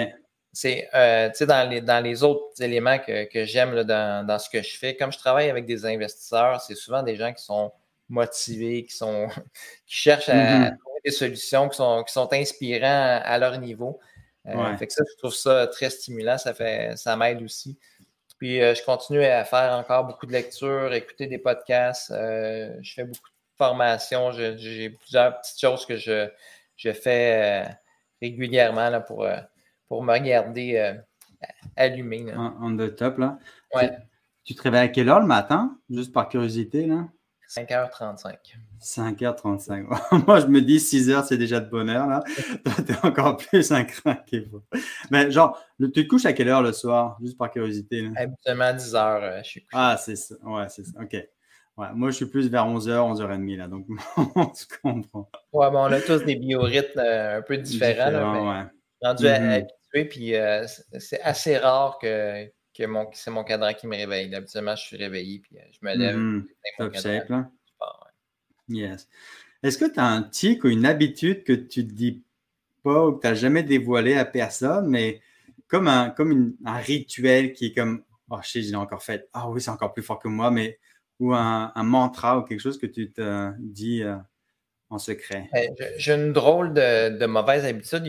c'est 0.53 0.89
euh, 0.95 1.29
dans, 1.41 1.69
les, 1.69 1.81
dans 1.81 2.03
les 2.03 2.23
autres 2.23 2.61
éléments 2.61 2.97
que, 2.97 3.25
que 3.25 3.45
j'aime 3.45 3.83
dans, 3.83 4.25
dans, 4.25 4.39
ce 4.39 4.49
que 4.49 4.61
je 4.61 4.77
fais. 4.77 4.95
Comme 4.95 5.11
je 5.11 5.17
travaille 5.17 5.49
avec 5.49 5.65
des 5.65 5.85
investisseurs, 5.85 6.61
c'est 6.61 6.75
souvent 6.75 7.03
des 7.03 7.15
gens 7.15 7.33
qui 7.33 7.43
sont 7.43 7.71
motivés, 8.09 8.83
qui 8.85 8.95
sont 8.95 9.27
qui 9.85 9.95
cherchent 9.95 10.29
à, 10.29 10.35
mm-hmm. 10.35 10.77
trouver 10.79 10.99
des 11.05 11.11
solutions, 11.11 11.69
qui 11.69 11.77
sont, 11.77 12.03
qui 12.03 12.13
sont 12.13 12.31
inspirants 12.33 13.21
à, 13.23 13.37
leur 13.37 13.59
niveau. 13.59 13.99
Euh, 14.47 14.77
fait 14.77 14.87
que 14.87 14.93
ça, 14.93 15.03
je 15.07 15.17
trouve 15.17 15.35
ça 15.35 15.67
très 15.67 15.89
stimulant, 15.89 16.37
ça 16.37 16.53
fait 16.53 16.97
ça 16.97 17.15
m'aide 17.17 17.41
aussi. 17.43 17.77
Puis 18.39 18.61
euh, 18.61 18.73
je 18.73 18.83
continue 18.83 19.23
à 19.23 19.43
faire 19.43 19.73
encore 19.73 20.05
beaucoup 20.05 20.25
de 20.25 20.31
lectures, 20.31 20.93
écouter 20.93 21.27
des 21.27 21.37
podcasts, 21.37 22.11
je 22.11 22.93
fais 22.95 23.03
beaucoup 23.03 23.29
de 23.29 23.57
formations, 23.57 24.31
j'ai 24.31 24.89
plusieurs 24.89 25.39
petites 25.41 25.59
choses 25.59 25.85
que 25.85 25.97
je, 25.97 26.29
je 26.77 26.93
fais 26.93 27.67
régulièrement 28.21 28.89
là, 28.89 29.01
pour 29.01 29.27
pour 29.87 30.03
me 30.03 30.17
garder 30.19 30.77
euh, 30.77 30.93
allumé. 31.75 32.25
On, 32.35 32.75
the 32.75 32.95
top, 32.95 33.17
là. 33.17 33.37
Ouais. 33.73 33.91
Tu, 34.43 34.55
te 34.55 34.61
réveilles 34.61 34.81
à 34.81 34.87
quelle 34.87 35.09
heure 35.09 35.19
le 35.19 35.27
matin, 35.27 35.77
juste 35.89 36.13
par 36.13 36.29
curiosité, 36.29 36.85
là? 36.85 37.07
5h35. 37.49 38.35
5h35. 38.81 40.25
Moi, 40.27 40.39
je 40.41 40.47
me 40.47 40.61
dis 40.61 40.77
6h, 40.77 41.25
c'est 41.25 41.37
déjà 41.37 41.59
de 41.59 41.69
bonne 41.69 41.89
heure, 41.89 42.07
là. 42.07 42.23
Toi, 42.65 42.73
t'es 42.85 43.05
encore 43.05 43.37
plus 43.37 43.71
un 43.71 43.85
craqué. 43.85 44.49
Mais 45.11 45.31
genre, 45.31 45.57
tu 45.79 45.91
te 45.91 46.01
couches 46.01 46.25
à 46.25 46.33
quelle 46.33 46.49
heure 46.49 46.61
le 46.61 46.73
soir, 46.73 47.17
juste 47.21 47.37
par 47.37 47.49
curiosité? 47.49 48.01
Là? 48.01 48.09
Habituellement 48.17 48.65
à 48.65 48.73
10h, 48.73 48.95
euh, 48.95 49.37
je 49.43 49.49
suis 49.49 49.61
couché. 49.61 49.71
Ah, 49.73 49.97
c'est 49.97 50.17
ça. 50.17 50.35
Ouais, 50.43 50.65
c'est 50.69 50.85
ça. 50.85 50.99
OK. 51.01 51.13
Ouais, 51.13 51.87
moi, 51.93 52.09
je 52.09 52.15
suis 52.15 52.25
plus 52.25 52.49
vers 52.49 52.65
11h, 52.65 52.89
11h30, 52.89 53.57
là. 53.57 53.67
Donc, 53.67 53.85
tu 54.57 54.65
comprends. 54.81 55.29
Ouais, 55.53 55.71
bon, 55.71 55.79
on 55.79 55.91
a 55.91 56.01
tous 56.01 56.23
des 56.23 56.35
biorhythmes 56.35 56.99
euh, 56.99 57.37
un 57.37 57.41
peu 57.43 57.57
différents. 57.57 58.09
là, 58.09 58.41
ouais. 58.41 58.65
Rendu 59.01 59.27
mm-hmm 59.93 60.09
puis 60.09 60.35
euh, 60.35 60.65
c'est 60.99 61.21
assez 61.21 61.57
rare 61.57 61.97
que, 61.99 62.45
que 62.73 62.85
mon, 62.85 63.07
c'est 63.13 63.31
mon 63.31 63.43
cadran 63.43 63.73
qui 63.73 63.87
me 63.87 63.95
réveille. 63.95 64.33
Habituellement, 64.33 64.75
je 64.75 64.83
suis 64.83 64.97
réveillé, 64.97 65.39
puis 65.39 65.57
euh, 65.57 65.61
je 65.71 65.79
me 65.81 65.95
lève. 65.95 66.17
Mm 66.17 66.47
-hmm. 66.79 67.45
Yes. 68.69 69.07
Est-ce 69.63 69.77
que 69.77 69.85
tu 69.85 69.99
as 69.99 70.05
un 70.05 70.23
tic 70.23 70.63
ou 70.63 70.67
une 70.67 70.85
habitude 70.85 71.43
que 71.43 71.53
tu 71.53 71.87
te 71.87 71.93
dis 71.93 72.23
pas 72.83 73.07
ou 73.07 73.13
que 73.13 73.21
tu 73.21 73.27
n'as 73.27 73.33
jamais 73.33 73.63
dévoilé 73.63 74.13
à 74.15 74.25
personne, 74.25 74.87
mais 74.89 75.21
comme 75.67 75.87
un, 75.87 76.09
comme 76.09 76.55
un 76.65 76.77
rituel 76.77 77.53
qui 77.53 77.67
est 77.67 77.73
comme 77.73 78.03
Oh, 78.29 78.39
je 78.43 78.49
sais, 78.49 78.61
je 78.61 78.69
l'ai 78.69 78.75
encore 78.75 79.03
fait. 79.03 79.29
Ah 79.33 79.49
oui, 79.49 79.61
c'est 79.61 79.71
encore 79.71 79.93
plus 79.93 80.03
fort 80.03 80.19
que 80.19 80.27
moi, 80.27 80.51
mais 80.51 80.79
ou 81.19 81.33
un, 81.33 81.71
mantra 81.83 82.37
ou 82.37 82.43
quelque 82.43 82.59
chose 82.59 82.77
que 82.77 82.85
tu 82.85 83.11
te 83.11 83.51
dis. 83.59 84.03
Euh, 84.03 84.17
en 84.89 84.99
secret? 84.99 85.49
Ben, 85.51 85.75
j'ai 85.97 86.13
une 86.13 86.33
drôle 86.33 86.73
de, 86.73 87.25
mauvaise 87.25 87.65
habitude. 87.65 88.05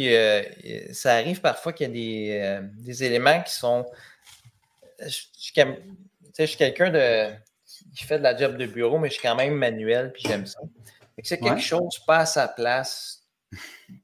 ça 0.92 1.14
arrive 1.14 1.40
parfois 1.40 1.72
qu'il 1.72 1.88
y 1.88 1.90
a 1.90 2.60
des, 2.60 2.90
euh, 2.90 3.04
éléments 3.04 3.42
qui 3.42 3.52
sont. 3.52 3.86
Je, 5.00 5.08
suis 5.08 6.56
quelqu'un 6.56 6.90
de, 6.90 7.30
qui 7.96 8.04
fait 8.04 8.18
de 8.18 8.22
la 8.22 8.36
job 8.36 8.56
de 8.56 8.66
bureau, 8.66 8.98
mais 8.98 9.08
je 9.08 9.14
suis 9.14 9.22
quand 9.22 9.36
même 9.36 9.54
manuel, 9.54 10.12
puis 10.12 10.22
j'aime 10.26 10.46
ça. 10.46 10.60
c'est 11.22 11.38
quelque 11.38 11.60
chose 11.60 11.98
pas 12.06 12.18
à 12.18 12.26
sa 12.26 12.48
place, 12.48 13.22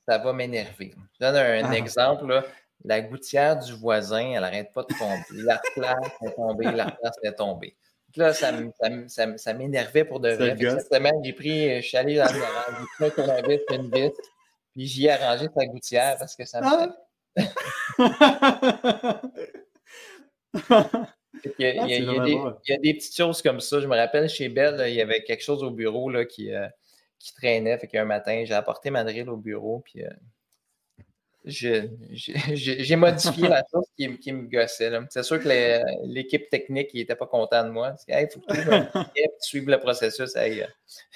ça 0.08 0.18
va 0.18 0.32
m'énerver. 0.32 0.94
Je 1.14 1.26
donne 1.26 1.37
un, 1.37 1.70
ah. 1.70 1.76
exemple. 1.76 2.42
La 2.87 3.00
gouttière 3.00 3.58
du 3.58 3.72
voisin, 3.72 4.32
elle 4.34 4.42
n'arrête 4.42 4.72
pas 4.74 4.82
de 4.82 4.94
tomber. 4.98 5.42
La 5.42 5.60
place 5.74 6.12
est 6.22 6.34
tombée, 6.34 6.70
la 6.70 6.90
place 6.90 7.16
est 7.22 7.32
tombée 7.32 7.74
là, 8.16 8.33
ça, 8.33 8.53
ça, 9.09 9.38
ça 9.38 9.55
m'énervait 9.55 10.05
pour 10.05 10.20
de 10.20 10.31
vrai. 10.31 10.57
Cette 10.59 10.92
semaine, 10.92 11.14
j'ai 11.24 11.33
pris, 11.33 11.83
je 11.83 11.87
suis 11.87 11.96
allé 11.96 12.16
dans 12.16 12.33
le 12.33 12.38
garage, 12.38 12.74
j'ai 13.00 13.11
pris 13.11 13.31
un 13.31 13.42
vis, 13.42 13.61
une 13.70 13.90
vis, 13.90 14.12
puis 14.72 14.87
j'y 14.87 15.07
ai 15.07 15.11
arrangé 15.11 15.48
sa 15.55 15.66
gouttière 15.66 16.16
parce 16.18 16.37
que 16.37 16.44
ça 16.44 16.61
me. 16.61 16.66
Ah! 16.66 16.96
il, 21.44 21.53
y 21.59 21.64
a, 21.64 21.87
il, 21.87 21.90
y 21.90 21.94
a, 21.94 22.24
des, 22.24 22.33
il 22.33 22.68
y, 22.68 22.72
a, 22.72 22.79
des, 22.79 22.94
petites 22.94 23.16
choses 23.16 23.42
comme 23.42 23.61
ça. 23.61 23.81
Je 23.81 23.87
me 23.87 23.96
rappelle 23.96 24.29
chez 24.29 24.48
Belle, 24.48 24.83
il 24.88 24.94
y 24.94 25.00
avait 25.00 25.22
quelque 25.22 25.42
chose 25.42 25.62
au 25.62 25.70
bureau 25.70 26.11
là, 26.11 26.24
qui, 26.24 26.53
euh, 26.53 26.66
qui 27.18 27.35
traînait. 27.35 27.79
Fait 27.79 27.88
qu'un 27.88 28.05
matin, 28.05 28.44
j'ai 28.46 28.55
apporté 28.55 28.90
ma 28.90 29.05
drill 29.05 29.29
au 29.31 29.37
bureau, 29.37 29.83
puis 29.85 30.05
euh, 30.05 30.11
j'ai 31.46 32.96
modifié 32.96 33.48
la 33.48 33.62
chose 33.70 33.85
qui, 33.96 34.18
qui 34.18 34.33
me 34.33 34.48
gossait. 34.48 34.90
C'est 35.11 35.22
sûr 35.22 35.42
que 35.42 36.07
l'équipe 36.07 36.48
technique 36.48 36.94
n'était 36.94 37.16
pas 37.16 37.26
content 37.26 37.64
de 37.64 37.70
moi. 37.70 37.94
Il 38.09 38.28
faut 38.33 38.40
que 38.40 38.54
tu 38.54 39.30
suives 39.40 39.68
le 39.68 39.78
processus. 39.78 40.35
Hey, 40.37 40.62
euh. 40.62 40.66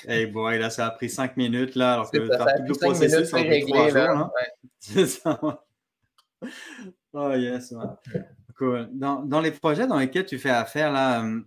hey 0.07 0.27
boy, 0.27 0.59
là, 0.59 0.69
ça 0.69 0.87
a 0.87 0.91
pris 0.91 1.09
cinq 1.09 1.39
minutes, 1.39 1.77
là, 1.77 1.95
alors 1.95 2.11
que 2.11 2.29
ça, 2.29 2.45
tout 2.67 2.75
le 2.75 2.79
processus 2.79 3.33
a 3.33 3.43
pris 3.43 3.65
trois 3.65 3.89
jours. 3.89 3.99
Hein? 4.01 4.31
C'est 4.79 5.07
ça. 5.07 5.41
Oh 7.15 7.33
yes, 7.33 7.73
cool. 8.59 8.91
Dans, 8.93 9.23
dans, 9.23 9.41
les 9.41 9.51
projets 9.51 9.87
dans 9.87 9.99
lesquels 9.99 10.27
tu 10.27 10.39
fais 10.39 10.51
affaire, 10.51 10.93
là, 10.93 11.25
euh, 11.25 11.41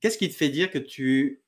qu'est-ce 0.00 0.18
qui 0.18 0.28
te 0.28 0.34
fait 0.34 0.50
dire 0.50 0.70
que 0.70 0.78
tu 0.78 1.42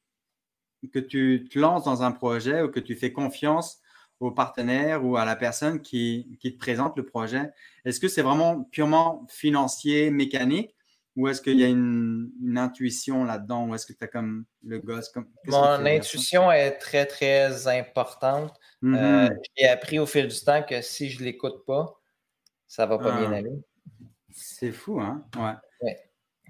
que 0.93 0.99
tu 0.99 1.47
te 1.49 1.59
lances 1.59 1.85
dans 1.85 2.03
un 2.03 2.11
projet 2.11 2.63
ou 2.63 2.69
que 2.69 2.81
tu 2.81 2.97
fais 2.97 3.13
confiance 3.13 3.82
au 4.23 4.31
partenaire 4.31 5.05
ou 5.05 5.17
à 5.17 5.25
la 5.25 5.37
personne 5.37 5.81
qui, 5.81 6.37
qui 6.41 6.55
te 6.55 6.59
présente 6.59 6.97
le 6.97 7.05
projet, 7.05 7.51
est-ce 7.85 8.01
que 8.01 8.09
c'est 8.09 8.23
vraiment 8.23 8.65
purement 8.65 9.27
financier, 9.29 10.11
mécanique 10.11 10.75
ou 11.17 11.29
est-ce 11.29 11.43
qu'il 11.43 11.59
y 11.59 11.65
a 11.65 11.69
une, 11.69 12.31
intuition 12.57 13.25
là-dedans 13.25 13.67
ou 13.67 13.75
est-ce 13.75 13.87
que 13.87 13.93
tu 13.93 14.05
as 14.05 14.09
comme 14.09 14.45
le 14.65 14.79
gosse 14.79 15.09
comme, 15.11 15.27
Mon 15.47 15.87
intuition 15.87 16.51
est 16.51 16.73
très, 16.73 17.07
très 17.07 17.67
importante. 17.69 18.55
Euh, 18.85 18.89
mm-hmm. 19.29 19.39
J'ai 19.57 19.69
appris 19.69 19.99
au 19.99 20.07
fil 20.07 20.29
du 20.29 20.41
temps 20.41 20.63
que 20.63 20.81
si 20.81 21.11
je 21.11 21.21
ne 21.21 21.25
l'écoute 21.25 21.65
pas, 21.67 21.99
ça 22.67 22.85
ne 22.85 22.91
va 22.91 22.99
pas 22.99 23.19
bien 23.19 23.33
ah. 23.33 23.37
aller. 23.37 23.53
C'est 24.31 24.73
fou, 24.73 25.01
hein? 25.01 25.25
Ouais. 25.37 25.97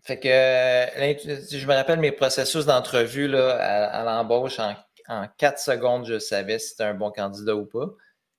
Fait 0.05 0.19
que 0.19 0.29
je 0.29 1.67
me 1.67 1.75
rappelle 1.75 2.01
mes 2.01 2.11
processus 2.11 2.67
d'entrevue 2.67 3.33
à, 3.37 4.03
l'embauche 4.05 4.59
en, 4.59 4.75
en 5.21 5.29
4 5.39 5.59
secondes, 5.59 6.07
je 6.07 6.19
savais 6.19 6.59
si 6.59 6.71
c'était 6.71 6.85
un 6.85 6.95
bon 6.95 7.11
candidat 7.11 7.55
ou 7.55 7.67
pas. 7.67 7.87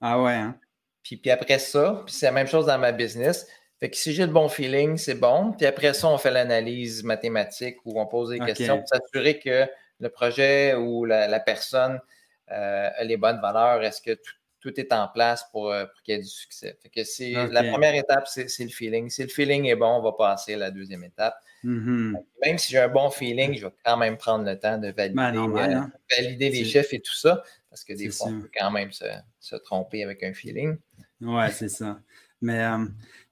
Ah 0.02 0.22
ouais, 0.22 0.34
hein? 0.34 0.58
Puis, 1.04 1.18
puis 1.18 1.32
après 1.32 1.60
ça, 1.60 2.02
puis 2.06 2.16
c'est 2.16 2.26
la 2.26 2.32
même 2.32 2.48
chose 2.48 2.66
dans 2.66 2.78
ma 2.78 2.92
business. 2.92 3.48
Fait 3.80 3.90
que 3.90 3.98
si 3.98 4.14
j'ai 4.14 4.26
le 4.26 4.32
bon 4.32 4.48
feeling, 4.48 4.98
c'est 4.98 5.16
bon. 5.16 5.52
Puis 5.52 5.66
après 5.66 5.94
ça, 5.94 6.08
on 6.08 6.18
fait 6.18 6.32
l'analyse 6.32 7.04
mathématique 7.04 7.78
où 7.84 8.00
on 8.00 8.06
pose 8.06 8.30
des 8.30 8.40
questions 8.40 8.80
pour 8.80 8.88
s'assurer 8.88 9.40
que 9.40 9.68
le 10.00 10.10
projet 10.10 10.74
ou 10.76 11.04
la, 11.04 11.40
personne 11.42 12.00
euh, 12.52 12.90
a 12.96 13.04
les 13.04 13.18
bonnes 13.18 13.42
valeurs. 13.42 13.84
Est-ce 13.84 14.02
que 14.02 14.18
tout, 14.62 14.80
est 14.80 14.94
en 14.94 15.10
place 15.10 15.46
pour, 15.52 15.72
euh, 15.72 15.86
qu'il 16.06 16.16
y 16.16 16.18
ait 16.18 16.22
du 16.22 16.30
succès? 16.30 16.78
Fait 16.82 16.90
que 16.90 17.04
c'est 17.04 17.34
la 17.52 17.64
première 17.64 17.94
étape, 17.96 18.28
c'est 18.28 18.48
le 18.60 18.70
feeling. 18.70 19.10
Si 19.10 19.24
le 19.24 19.28
feeling 19.28 19.66
est 19.66 19.76
bon, 19.76 19.98
on 19.98 20.02
va 20.02 20.14
passer 20.14 20.54
à 20.54 20.58
la 20.58 20.72
deuxième 20.72 21.04
étape. 21.04 21.36
Mm-hmm. 21.64 22.14
Même 22.46 22.58
si 22.58 22.72
j'ai 22.72 22.80
un 22.80 22.90
bon 22.90 23.10
feeling, 23.10 23.56
je 23.58 23.66
vais 23.66 23.74
quand 23.86 23.98
même 23.98 24.18
prendre 24.18 24.46
le 24.46 24.60
temps 24.60 24.78
de 24.78 24.90
valider, 24.90 25.16
ben, 25.16 25.36
euh, 25.36 25.58
hein. 25.58 25.92
valider 26.18 26.50
les 26.50 26.66
chefs 26.66 26.94
et 26.94 27.00
tout 27.00 27.16
ça. 27.16 27.44
Parce 27.70 27.84
que 27.84 27.94
des 27.94 28.10
fois, 28.10 28.28
on 28.28 28.42
peut 28.42 28.50
quand 28.58 28.72
même 28.72 28.92
se, 28.92 29.06
se 29.40 29.56
tromper 29.56 30.04
avec 30.04 30.22
un 30.24 30.34
feeling. 30.34 30.78
Ouais, 31.22 31.50
c'est 31.52 31.70
ça. 31.70 32.00
Mais 32.42 32.62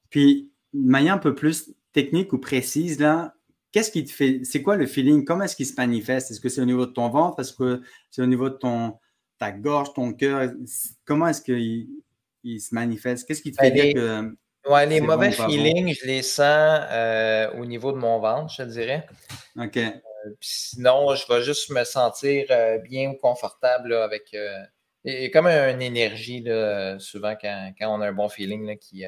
puis, 0.09 0.49
de 0.73 0.89
manière 0.89 1.15
un 1.15 1.19
peu 1.19 1.35
plus 1.35 1.71
technique 1.93 2.33
ou 2.33 2.39
précise, 2.39 2.99
là, 2.99 3.35
qu'est-ce 3.71 3.91
qui 3.91 4.05
te 4.05 4.11
fait, 4.11 4.41
c'est 4.43 4.61
quoi 4.61 4.77
le 4.77 4.85
feeling? 4.85 5.25
Comment 5.25 5.43
est-ce 5.43 5.55
qu'il 5.55 5.65
se 5.65 5.75
manifeste? 5.75 6.31
Est-ce 6.31 6.39
que 6.39 6.49
c'est 6.49 6.61
au 6.61 6.65
niveau 6.65 6.85
de 6.85 6.91
ton 6.91 7.09
ventre? 7.09 7.39
Est-ce 7.39 7.53
que 7.53 7.81
c'est 8.09 8.21
au 8.21 8.27
niveau 8.27 8.49
de 8.49 8.55
ton, 8.55 8.97
ta 9.37 9.51
gorge, 9.51 9.93
ton 9.93 10.13
cœur? 10.13 10.51
Comment 11.05 11.27
est-ce 11.27 11.41
qu'il 11.41 11.89
il 12.43 12.59
se 12.59 12.73
manifeste? 12.73 13.27
Qu'est-ce 13.27 13.41
qui 13.41 13.51
te 13.51 13.61
fait 13.61 13.71
dire 13.71 13.93
que. 13.93 14.35
Ouais, 14.69 14.85
les 14.85 15.01
mauvais 15.01 15.31
feelings, 15.31 15.95
je 15.99 16.05
les 16.05 16.21
sens 16.21 16.81
euh, 16.91 17.51
au 17.59 17.65
niveau 17.65 17.91
de 17.91 17.97
mon 17.97 18.19
ventre, 18.19 18.53
je 18.53 18.63
te 18.63 18.67
dirais. 18.67 19.07
OK. 19.57 19.77
Euh, 19.77 19.89
sinon, 20.39 21.15
je 21.15 21.25
vais 21.27 21.41
juste 21.41 21.71
me 21.71 21.83
sentir 21.83 22.45
euh, 22.51 22.77
bien 22.77 23.11
ou 23.11 23.15
confortable 23.15 23.93
avec. 23.93 24.35
A 25.03 25.29
comme 25.29 25.47
une 25.47 25.81
énergie, 25.81 26.41
là, 26.41 26.99
souvent, 26.99 27.35
quand, 27.41 27.73
quand, 27.79 27.97
on 27.97 28.01
a 28.01 28.09
un 28.09 28.13
bon 28.13 28.29
feeling 28.29 28.67
là, 28.67 28.75
qui, 28.75 29.03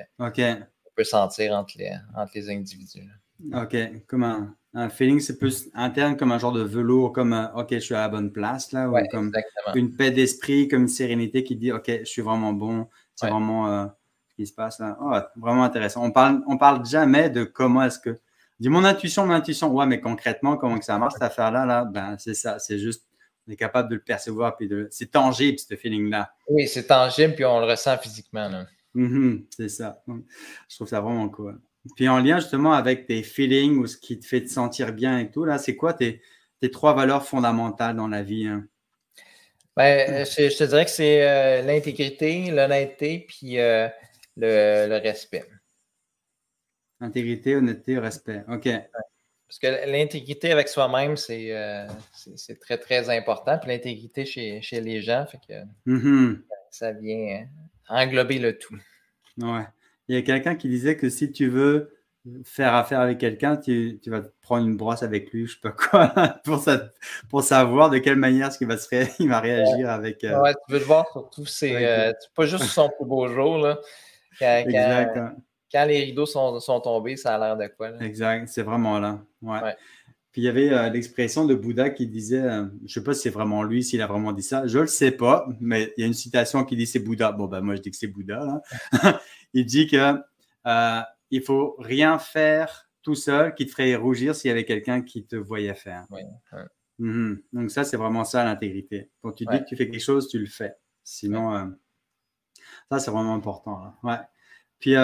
peut 0.96 1.04
sentir 1.04 1.54
entre 1.54 1.76
les, 1.78 1.92
entre 2.16 2.32
les 2.34 2.50
individus. 2.50 3.08
OK. 3.54 3.76
Comme 4.08 4.56
un, 4.74 4.90
feeling, 4.90 5.20
c'est 5.20 5.38
plus 5.38 5.70
interne, 5.76 6.18
comme 6.18 6.32
un 6.32 6.40
genre 6.40 6.52
de 6.52 6.64
velours, 6.64 7.14
comme 7.14 7.52
OK, 7.56 7.68
je 7.74 7.80
suis 7.80 7.94
à 7.94 8.02
la 8.02 8.10
bonne 8.10 8.32
place, 8.32 8.72
là, 8.72 8.90
ou 8.90 8.96
comme 9.12 9.32
une 9.76 9.96
paix 9.96 10.10
d'esprit, 10.10 10.68
comme 10.68 10.84
une 10.84 10.88
sérénité 10.88 11.44
qui 11.44 11.56
dit 11.56 11.72
OK, 11.72 11.86
je 11.88 12.06
suis 12.06 12.24
vraiment 12.24 12.54
bon, 12.54 12.88
c'est 13.14 13.30
vraiment 13.30 13.92
qui 14.36 14.48
se 14.48 14.54
passe 14.54 14.80
là. 14.80 14.98
Oh, 15.02 15.14
vraiment 15.40 15.64
intéressant. 15.64 16.04
On 16.04 16.12
parle, 16.12 16.42
on 16.48 16.58
parle 16.58 16.86
jamais 16.86 17.30
de 17.30 17.44
comment 17.44 17.84
est-ce 17.84 18.00
que. 18.00 18.20
Dis 18.60 18.70
mon 18.70 18.84
intuition, 18.84 19.26
mon 19.26 19.34
intuition. 19.34 19.72
Ouais, 19.72 19.86
mais 19.86 20.00
concrètement, 20.00 20.58
comment 20.58 20.78
que 20.78 20.86
ça 20.86 20.98
marche 20.98 21.14
cette 21.14 21.24
affaire-là, 21.24 21.66
là, 21.66 21.86
ben, 21.86 22.16
c'est 22.18 22.34
ça. 22.34 22.60
C'est 22.60 22.80
juste, 22.80 23.06
on 23.48 23.52
est 23.52 23.56
capable 23.58 23.90
de 23.90 23.96
le 23.96 24.02
percevoir, 24.02 24.56
puis 24.56 24.68
de. 24.68 24.88
C'est 24.92 25.12
tangible, 25.12 25.60
ce 25.60 25.76
feeling-là. 25.76 26.32
Oui, 26.48 26.68
c'est 26.68 26.88
tangible, 26.88 27.36
puis 27.36 27.46
on 27.46 27.60
le 27.60 27.66
ressent 27.66 27.98
physiquement. 27.98 28.48
Là. 28.48 28.66
Mhm, 28.94 29.46
c'est 29.50 29.70
ça. 29.70 30.02
Je 30.70 30.76
trouve 30.76 30.88
ça 30.88 31.02
vraiment 31.02 31.28
cool. 31.30 31.60
Puis 31.96 32.08
en 32.08 32.20
lien 32.20 32.40
justement 32.40 32.74
avec 32.74 33.08
tes 33.08 33.24
feelings 33.24 33.78
ou 33.78 33.88
ce 33.88 33.98
qui 33.98 34.18
te 34.20 34.26
fait 34.26 34.42
te 34.42 34.50
sentir 34.50 34.94
bien 34.94 35.20
et 35.20 35.30
tout, 35.30 35.44
là, 35.44 35.58
c'est 35.58 35.76
quoi 35.76 35.94
tes, 35.94 36.22
trois 36.72 36.94
valeurs 36.94 37.26
fondamentales 37.26 37.96
dans 37.96 38.08
la 38.08 38.24
vie? 38.24 38.48
Hein? 38.48 38.66
Ben, 39.76 40.10
euh, 40.10 40.26
je, 40.26 40.56
te 40.56 40.64
dirais 40.64 40.86
que 40.86 40.92
c'est 40.92 41.28
euh, 41.28 41.62
l'intégrité, 41.64 42.52
l'honnêteté, 42.52 43.26
puis 43.28 43.60
euh, 43.60 43.88
le, 44.38 45.00
respect. 45.02 45.46
Intégrité, 47.00 47.56
honnêteté, 47.56 47.98
respect. 48.00 48.44
OK. 48.48 48.70
Parce 49.48 49.60
que 49.60 49.92
l'intégrité 49.92 50.52
avec 50.52 50.68
soi-même, 50.68 51.16
c'est 51.18 51.54
très, 52.60 52.78
très 52.78 53.10
important. 53.16 53.58
Puis 53.60 53.70
l'intégrité 53.70 54.26
chez, 54.26 54.82
les 54.82 55.02
gens, 55.02 55.26
fait 55.26 55.40
que 55.48 55.54
mhm. 55.86 56.44
ça 56.72 56.92
vient 56.92 57.48
englober 57.88 58.40
le 58.40 58.58
tout. 58.58 58.78
Ouais. 59.38 59.66
Il 60.08 60.16
y 60.16 60.18
a 60.18 60.22
quelqu'un 60.22 60.56
qui 60.56 60.70
disait 60.70 60.98
que 60.98 61.10
si 61.10 61.32
tu 61.32 61.50
veux 61.50 61.94
faire 62.46 62.74
affaire 62.74 63.02
avec 63.02 63.18
quelqu'un, 63.18 63.58
tu, 63.58 64.00
vas 64.08 64.22
prendre 64.42 64.66
une 64.68 64.78
brosse 64.78 65.04
avec 65.04 65.32
lui, 65.32 65.46
je 65.46 65.54
sais 65.54 65.60
pas 65.62 65.72
quoi, 65.72 66.08
pour, 66.44 66.64
pour 67.30 67.44
savoir 67.44 67.90
de 67.90 67.98
quelle 67.98 68.16
manière 68.16 68.52
ce 68.52 68.58
qu'il 68.58 68.68
va, 68.68 68.78
se 68.78 68.88
il 69.20 69.30
va 69.30 69.40
réagir 69.40 69.90
avec. 69.90 70.24
Euh, 70.24 70.42
ouais, 70.42 70.54
tu 70.54 70.74
veux 70.74 70.80
le 70.80 70.86
voir 70.86 71.06
surtout, 71.12 71.46
c'est 71.46 71.86
euh, 71.86 72.14
pas 72.36 72.46
juste 72.46 72.66
son 72.66 72.90
plus 72.90 73.06
beau 73.06 73.28
jour. 73.28 73.58
Là, 73.58 73.80
quand, 74.40 75.86
les 75.86 76.04
rideaux 76.04 76.26
sont, 76.26 76.60
sont, 76.60 76.80
tombés, 76.80 77.16
ça 77.16 77.36
a 77.36 77.40
l'air 77.40 77.58
de 77.58 77.74
quoi. 77.76 77.92
Exact, 78.02 78.48
c'est 78.48 78.64
vraiment 78.64 79.00
là. 79.00 79.22
ouais. 79.42 79.76
Puis 80.34 80.42
il 80.42 80.46
y 80.46 80.48
avait 80.48 80.74
euh, 80.74 80.90
l'expression 80.90 81.46
de 81.46 81.54
Bouddha 81.54 81.92
qui 81.92 82.08
disait, 82.08 82.42
euh, 82.42 82.66
je 82.80 82.84
ne 82.84 82.88
sais 82.88 83.04
pas 83.04 83.14
si 83.14 83.22
c'est 83.22 83.30
vraiment 83.30 83.62
lui, 83.62 83.84
s'il 83.84 84.02
a 84.02 84.08
vraiment 84.08 84.34
dit 84.34 84.42
ça, 84.42 84.66
je 84.66 84.78
ne 84.78 84.82
le 84.82 84.88
sais 84.88 85.12
pas, 85.12 85.48
mais 85.62 85.94
il 85.96 86.02
y 86.02 86.04
a 86.04 86.08
une 86.08 86.16
citation 86.16 86.66
qui 86.66 86.76
dit 86.76 86.88
c'est 86.88 87.00
Bouddha. 87.00 87.32
Bon, 87.32 87.46
ben 87.46 87.62
moi 87.62 87.76
je 87.76 87.82
dis 87.82 87.92
que 87.92 87.98
c'est 87.98 88.08
Bouddha. 88.08 88.64
il 89.54 89.64
dit 89.68 89.86
que 89.86 90.16
euh, 90.66 91.02
il 91.30 91.42
faut 91.44 91.76
rien 91.78 92.18
faire 92.18 92.90
tout 93.04 93.14
seul 93.14 93.54
qui 93.54 93.68
te 93.68 93.72
ferait 93.72 93.96
rougir 93.96 94.34
s'il 94.34 94.50
y 94.50 94.52
avait 94.52 94.66
quelqu'un 94.66 95.04
qui 95.04 95.24
te 95.24 95.36
voyait 95.36 95.76
faire. 95.76 96.08
Mhm. 96.98 97.44
Donc 97.54 97.70
ça, 97.70 97.84
c'est 97.84 97.98
vraiment 97.98 98.24
ça 98.24 98.44
l'intégrité. 98.44 99.12
Quand 99.22 99.34
tu 99.34 99.46
dis 99.46 99.60
que 99.60 99.66
tu 99.66 99.76
fais 99.76 99.88
quelque 99.88 100.02
chose, 100.02 100.28
tu 100.30 100.40
le 100.40 100.48
fais. 100.48 100.74
Sinon, 101.04 101.56
euh, 101.56 101.66
ça 102.92 103.00
c'est 103.00 103.12
vraiment 103.12 103.36
important. 103.36 103.94
Ouais. 104.04 104.18
Puis, 104.80 104.96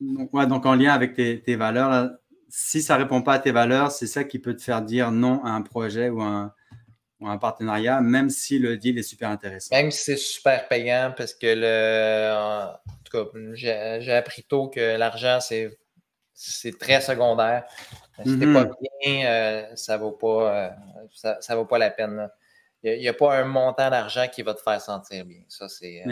donc, 0.00 0.32
ouais, 0.34 0.46
donc 0.46 0.66
en 0.66 0.74
lien 0.74 0.92
avec 0.92 1.14
tes, 1.14 1.40
tes 1.42 1.56
valeurs, 1.56 1.90
là, 1.90 2.18
si 2.48 2.80
ça 2.82 2.96
répond 2.96 3.22
pas 3.22 3.34
à 3.34 3.38
tes 3.38 3.52
valeurs, 3.52 3.90
c'est 3.90 4.06
ça 4.06 4.24
qui 4.24 4.38
peut 4.38 4.54
te 4.54 4.62
faire 4.62 4.82
dire 4.82 5.10
non 5.10 5.44
à 5.44 5.50
un 5.50 5.62
projet 5.62 6.08
ou 6.08 6.22
un, 6.22 6.54
un 7.22 7.38
partenariat, 7.38 8.00
même 8.00 8.30
si 8.30 8.58
le 8.58 8.76
deal 8.76 8.98
est 8.98 9.02
super 9.02 9.30
intéressant. 9.30 9.74
Même 9.74 9.90
si 9.90 10.04
c'est 10.04 10.16
super 10.16 10.68
payant, 10.68 11.12
parce 11.16 11.34
que 11.34 11.46
le, 11.46 12.34
en 12.34 13.02
tout 13.04 13.24
cas, 13.24 13.38
j'ai 13.54 14.12
appris 14.12 14.42
tôt 14.42 14.68
que 14.68 14.96
l'argent, 14.96 15.38
c'est 15.40 16.78
très 16.78 17.00
secondaire. 17.00 17.64
Si 18.24 18.38
t'es 18.38 18.52
pas 18.52 18.64
mhm. 18.64 18.72
bien, 19.02 19.26
euh, 19.26 19.76
ça 19.76 19.96
vaut 19.96 20.12
pas, 20.12 20.54
euh, 20.54 21.38
ça, 21.40 21.56
vaut 21.56 21.66
pas 21.66 21.78
la 21.78 21.90
peine. 21.90 22.30
Il 22.82 23.00
n'y 23.00 23.08
a, 23.08 23.14
pas 23.14 23.38
un 23.38 23.44
montant 23.44 23.90
d'argent 23.90 24.26
qui 24.32 24.42
va 24.42 24.54
te 24.54 24.60
faire 24.60 24.80
sentir 24.80 25.24
bien. 25.24 25.42
Ça, 25.48 25.68
c'est 25.68 26.04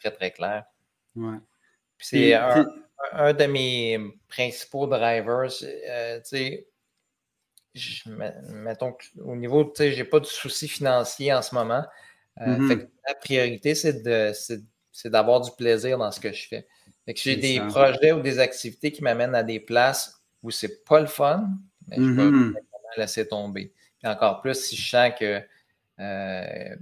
très, 0.00 0.10
très 0.10 0.30
clair. 0.32 0.64
Ouais. 1.14 1.36
c'est 1.98 2.34
un, 2.34 2.66
un 3.12 3.32
de 3.32 3.44
mes 3.44 4.00
principaux 4.28 4.86
drivers, 4.86 5.50
euh, 5.62 6.20
tu 6.20 6.24
sais, 6.24 6.66
mettons 8.46 8.96
au 9.24 9.36
niveau, 9.36 9.64
tu 9.64 9.72
sais, 9.76 9.92
j'ai 9.92 10.04
pas 10.04 10.20
de 10.20 10.26
soucis 10.26 10.68
financiers 10.68 11.32
en 11.32 11.42
ce 11.42 11.54
moment. 11.54 11.84
Euh, 12.40 12.56
mm-hmm. 12.56 12.88
la 13.08 13.14
priorité, 13.14 13.74
c'est 13.74 14.02
d'avoir 15.06 15.40
du 15.40 15.50
plaisir 15.52 15.98
dans 15.98 16.10
ce 16.10 16.20
que 16.20 16.32
je 16.32 16.48
fais. 16.48 16.66
Fait 17.04 17.14
que 17.14 17.20
j'ai 17.20 17.36
des 17.36 17.60
projets 17.68 18.12
ou 18.12 18.20
des 18.20 18.38
activités 18.38 18.90
qui 18.90 19.02
m'amènent 19.02 19.34
à 19.34 19.42
des 19.42 19.60
places 19.60 20.22
où 20.42 20.50
c'est 20.50 20.84
pas 20.84 21.00
le 21.00 21.06
fun, 21.06 21.48
mais 21.88 21.96
je 21.96 22.14
peux 22.14 22.30
mm-hmm. 22.30 22.54
laisser 22.96 23.28
tomber. 23.28 23.72
Puis 23.98 24.08
encore 24.08 24.40
plus 24.40 24.54
si 24.54 24.76
je 24.76 24.88
sens 24.88 25.12
que 25.18 25.42
euh, 26.00 26.76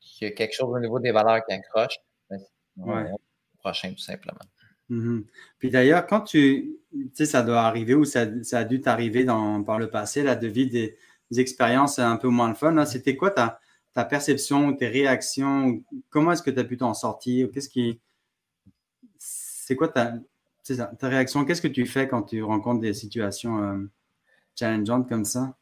qu'il 0.00 0.28
y 0.28 0.30
a 0.30 0.34
quelque 0.34 0.54
chose 0.54 0.74
au 0.74 0.78
niveau 0.78 1.00
des 1.00 1.12
valeurs 1.12 1.44
qui 1.44 1.54
accroche, 1.54 1.98
ben, 2.76 3.16
prochain 3.58 3.90
tout 3.90 3.98
simplement. 3.98 4.38
Mhm. 4.88 5.24
Puis 5.58 5.70
d'ailleurs, 5.70 6.06
quand 6.06 6.20
tu, 6.20 6.76
tu 6.92 7.10
sais, 7.14 7.26
ça 7.26 7.42
doit 7.42 7.62
arriver 7.62 7.94
ou 7.94 8.04
ça, 8.04 8.26
a 8.52 8.64
dû 8.64 8.80
t'arriver 8.80 9.24
par 9.24 9.78
le 9.78 9.88
passé, 9.90 10.22
là, 10.22 10.36
de 10.36 10.46
vivre 10.46 10.70
des, 10.70 10.98
expériences 11.36 11.98
un 11.98 12.16
peu 12.16 12.28
moins 12.28 12.54
fun. 12.54 12.84
C'était 12.86 13.16
quoi 13.16 13.30
ta, 13.30 13.58
ta 13.92 14.04
perception, 14.04 14.72
tes 14.74 14.86
réactions? 14.86 15.82
Comment 16.10 16.30
est-ce 16.30 16.42
que 16.42 16.50
tu 16.50 16.60
as 16.60 16.64
pu 16.64 16.76
t'en 16.76 16.94
sortir? 16.94 17.48
Qu'est-ce 17.52 17.68
qui. 17.68 18.00
C'est 19.18 19.74
quoi 19.74 19.88
ta, 19.88 20.12
ta 20.98 21.08
réaction? 21.08 21.44
Qu'est-ce 21.44 21.62
que 21.62 21.68
tu 21.68 21.86
fais 21.86 22.06
quand 22.06 22.22
tu 22.22 22.42
rencontres 22.42 22.82
des 22.82 22.94
situations 22.94 23.62
euh, 23.64 23.90
challengeantes 24.54 25.08
comme 25.08 25.24
ça? 25.24 25.56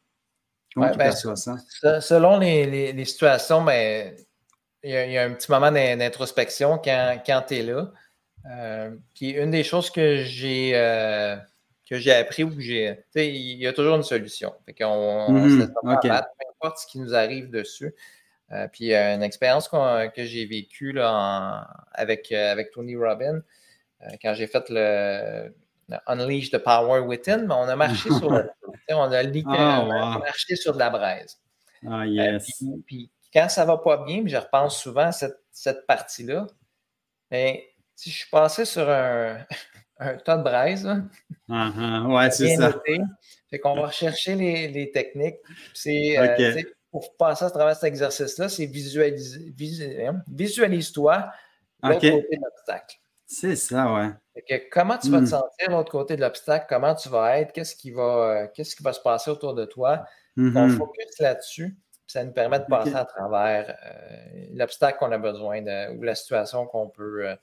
Comment 0.73 0.91
tu 0.91 0.97
ben, 0.97 1.05
perçois 1.05 1.35
ça? 1.35 1.57
Selon 2.01 2.39
les, 2.39 3.05
situations, 3.05 3.63
ben, 3.63 4.15
il 4.83 4.91
y, 4.91 5.17
a 5.17 5.23
un 5.23 5.33
petit 5.33 5.51
moment 5.51 5.71
d'introspection 5.71 6.77
quand, 6.77 7.21
quand 7.25 7.43
tu 7.47 7.55
es 7.55 7.63
là. 7.63 7.91
Euh, 8.51 8.91
puis 9.15 9.29
une 9.29 9.51
des 9.51 9.63
choses 9.63 9.89
que 9.89 10.17
j'ai 10.17 10.71
euh, 10.75 11.37
que 11.89 11.97
j'ai 11.97 12.13
appris 12.13 12.43
ou 12.43 12.49
que 12.53 12.59
j'ai. 12.61 12.99
Il 13.15 13.57
y 13.57 13.67
a 13.67 13.73
toujours 13.73 13.95
une 13.95 14.03
solution. 14.03 14.53
Fait 14.65 14.73
qu'on 14.73 15.31
mm 15.31 15.69
-hmm. 15.71 16.25
importe 16.57 16.79
ce 16.79 16.87
qui 16.87 16.99
nous 16.99 17.13
arrive 17.13 17.49
dessus. 17.49 17.95
puis 18.73 18.93
une 18.93 19.23
expérience 19.23 19.69
que 19.69 20.23
j'ai 20.25 20.45
vécue 20.45 20.91
là, 20.91 21.67
avec, 21.93 22.31
avec 22.31 22.71
Tony 22.71 22.95
Robbins, 22.95 23.41
quand 24.21 24.33
j'ai 24.33 24.47
fait 24.47 24.65
le, 24.69 25.53
Unleash 26.07 26.49
the 26.51 26.57
Power 26.57 26.99
Within, 27.01 27.45
mais 27.47 27.53
on 27.53 27.67
a 27.67 27.75
marché 27.75 28.09
sur 28.09 28.29
le, 28.37 28.49
on 28.89 29.11
a 29.11 29.23
littéralement 29.23 30.13
ah, 30.13 30.19
marché 30.19 30.55
sur 30.55 30.73
de 30.73 30.79
la 30.79 30.89
braise. 30.89 31.39
Ah, 31.87 32.05
yes. 32.05 32.63
puis, 32.85 33.11
quand 33.33 33.49
ça 33.49 33.65
va 33.65 33.77
pas 33.77 34.03
bien, 34.05 34.23
je 34.25 34.37
repense 34.37 34.79
souvent 34.79 35.07
à 35.07 35.11
cette, 35.11 35.37
cette 35.51 35.85
partie-là, 35.87 36.47
mais 37.31 37.53
ben, 37.53 37.61
si 37.95 38.09
je 38.11 38.17
suis 38.17 38.29
passé 38.29 38.65
sur 38.65 38.89
un, 38.89 39.37
un 39.99 40.17
tas 40.17 40.37
de 40.37 40.43
braise, 40.43 40.85
ouais, 41.49 42.31
c'est 42.31 42.55
ça. 42.55 42.73
fait 43.49 43.59
qu'on 43.59 43.75
va 43.75 43.87
rechercher 43.87 44.35
les, 44.35 44.67
les 44.67 44.91
techniques. 44.91 45.37
C'est, 45.73 46.17
euh, 46.17 46.61
pour 46.91 47.17
passer 47.17 47.45
à 47.45 47.49
travers 47.49 47.75
cet 47.75 47.85
exercice-là, 47.85 48.49
c'est 48.49 48.67
visualiser, 48.67 49.51
visualise-toi 50.27 51.31
l'autre 51.81 51.95
côté 51.95 52.37
de 52.37 52.41
l'obstacle. 52.41 52.97
C'est 53.33 53.55
ça, 53.55 53.91
ouais. 53.91 54.69
comment 54.71 54.97
tu 54.97 55.09
vas 55.09 55.17
te 55.17 55.23
hmm. 55.23 55.27
sentir 55.27 55.67
de 55.67 55.73
l'autre 55.73 55.91
côté 55.91 56.15
de 56.15 56.21
l'obstacle? 56.21 56.67
Comment 56.69 56.93
tu 56.93 57.09
vas 57.09 57.39
être? 57.39 57.51
Qu'est-ce 57.51 57.75
qui 57.75 57.89
va, 57.89 58.47
qu'est-ce 58.53 58.75
qui 58.75 58.83
va 58.83 58.93
se 58.93 58.99
passer 58.99 59.31
autour 59.31 59.55
de 59.55 59.65
toi? 59.65 60.05
On 60.37 60.41
mm-hmm. 60.41 60.77
focus 60.77 61.19
là-dessus. 61.19 61.75
Ça 62.05 62.23
nous 62.23 62.31
permet 62.31 62.59
de 62.59 62.65
passer 62.65 62.93
à 62.93 63.05
travers 63.05 63.75
euh, 63.85 64.45
l'obstacle 64.53 64.99
qu'on 64.99 65.11
a 65.11 65.17
besoin 65.17 65.63
de, 65.63 65.97
ou 65.97 66.03
la 66.03 66.13
situation 66.13 66.67
qu'on 66.67 66.89
peut, 66.89 67.27
euh, 67.27 67.35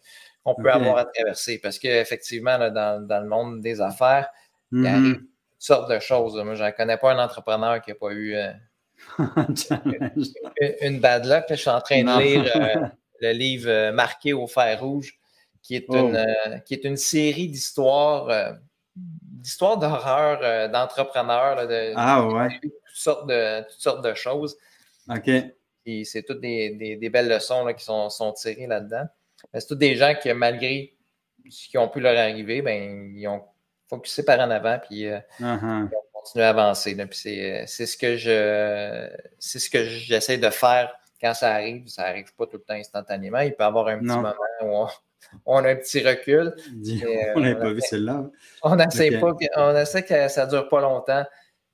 qu'on 0.45 0.55
peut 0.55 0.71
avoir 0.71 0.99
à 0.99 1.07
traverser. 1.07 1.59
Parce 1.59 1.79
qu'effectivement, 1.79 2.59
dans, 2.71 3.05
dans, 3.05 3.21
le 3.21 3.29
monde 3.29 3.61
des 3.61 3.81
affaires, 3.81 4.29
il 4.71 4.85
y 4.85 4.87
a 4.87 4.97
mm-hmm. 4.97 5.15
toutes 5.15 5.29
sortes 5.59 5.91
de 5.91 5.99
choses. 5.99 6.37
Moi, 6.37 6.55
je 6.55 6.65
ne 6.65 6.71
connais 6.71 6.99
pas 6.99 7.13
un 7.13 7.19
entrepreneur 7.25 7.83
qui 7.83 7.91
n'a 7.91 7.97
pas 7.97 8.13
eu 8.13 8.35
euh, 8.37 8.53
une, 10.83 11.01
bad 11.01 11.27
luck. 11.27 11.47
Je 11.49 11.55
suis 11.55 11.71
en 11.71 11.81
train 11.81 12.05
de 12.05 12.23
lire 12.23 12.93
le 13.21 13.33
livre 13.33 13.91
Marqué 13.91 14.33
au 14.33 14.47
fer 14.47 14.81
rouge 14.81 15.20
qui 15.63 15.77
est, 15.77 15.87
une, 15.89 16.17
oh. 16.17 16.49
euh, 16.49 16.59
qui 16.61 16.75
est 16.75 16.85
une 16.85 16.97
série 16.97 17.49
d'histoires 17.49 18.29
euh, 18.29 18.53
d'histoires 18.97 19.79
d'horreur 19.79 20.41
euh, 20.43 20.69
d'entrepreneurs. 20.69 21.67
De, 21.67 21.93
ah 21.97 22.27
ouais. 22.27 22.59
Toutes 22.61 22.73
sortes 22.95 23.29
de, 23.29 23.63
toutes 23.63 23.81
sortes 23.81 24.05
de 24.05 24.15
choses. 24.15 24.57
OK. 25.09 25.31
Et 25.87 26.05
c'est 26.05 26.23
toutes 26.23 26.41
des, 26.41 26.97
des, 26.97 27.09
belles 27.09 27.29
leçons 27.29 27.65
là, 27.65 27.73
qui 27.73 27.85
sont, 27.85 28.11
sont 28.11 28.33
tirées 28.33 28.67
là-dedans. 28.67 29.07
C'est 29.55 29.67
tous 29.67 29.75
des 29.75 29.97
gens 29.97 30.15
qui, 30.15 30.33
malgré 30.35 30.95
ce 31.49 31.69
qui 31.69 31.79
ont 31.79 31.89
pu 31.89 32.01
leur 32.01 32.17
arriver, 32.19 32.61
ben, 32.61 33.11
ils 33.17 33.27
ont 33.27 33.43
focusé 33.89 34.23
par 34.23 34.39
en 34.41 34.51
avant, 34.51 34.79
puis 34.79 35.05
uh-huh. 35.05 35.23
ils 35.41 35.97
ont 35.97 36.03
continué 36.13 36.45
à 36.45 36.51
avancer. 36.51 36.97
c'est, 37.13 37.87
ce 37.87 37.97
que 37.97 38.17
je 38.17 39.09
c'est 39.39 39.59
ce 39.59 39.71
que 39.71 39.85
j'essaie 39.85 40.37
de 40.37 40.51
faire 40.51 40.95
quand 41.21 41.33
ça 41.33 41.55
arrive. 41.55 41.89
Ça 41.89 42.03
n'arrive 42.03 42.33
pas 42.35 42.47
tout 42.47 42.59
le 42.59 42.63
temps 42.63 42.75
instantanément. 42.75 43.41
Il 43.41 43.55
peut 43.55 43.65
y 43.65 43.67
avoir 43.67 43.89
un 43.89 43.99
petit 43.99 44.07
moment 44.07 44.35
où 44.63 44.67
on, 44.67 44.89
on 45.47 45.65
a 45.65 45.71
un 45.71 45.77
petit 45.77 46.01
recul. 46.07 46.55
on 47.35 47.41
n'avait 47.41 47.59
pas 47.59 47.73
vu 47.73 47.81
celle-là. 47.81 48.31
On 48.63 48.79
essaie, 48.79 49.19
pas, 49.19 49.33
on 49.57 49.77
essaie 49.77 50.05
que 50.05 50.29
ça 50.29 50.47
ne 50.47 50.51
dure 50.51 50.69
pas 50.69 50.81
longtemps. 50.81 51.25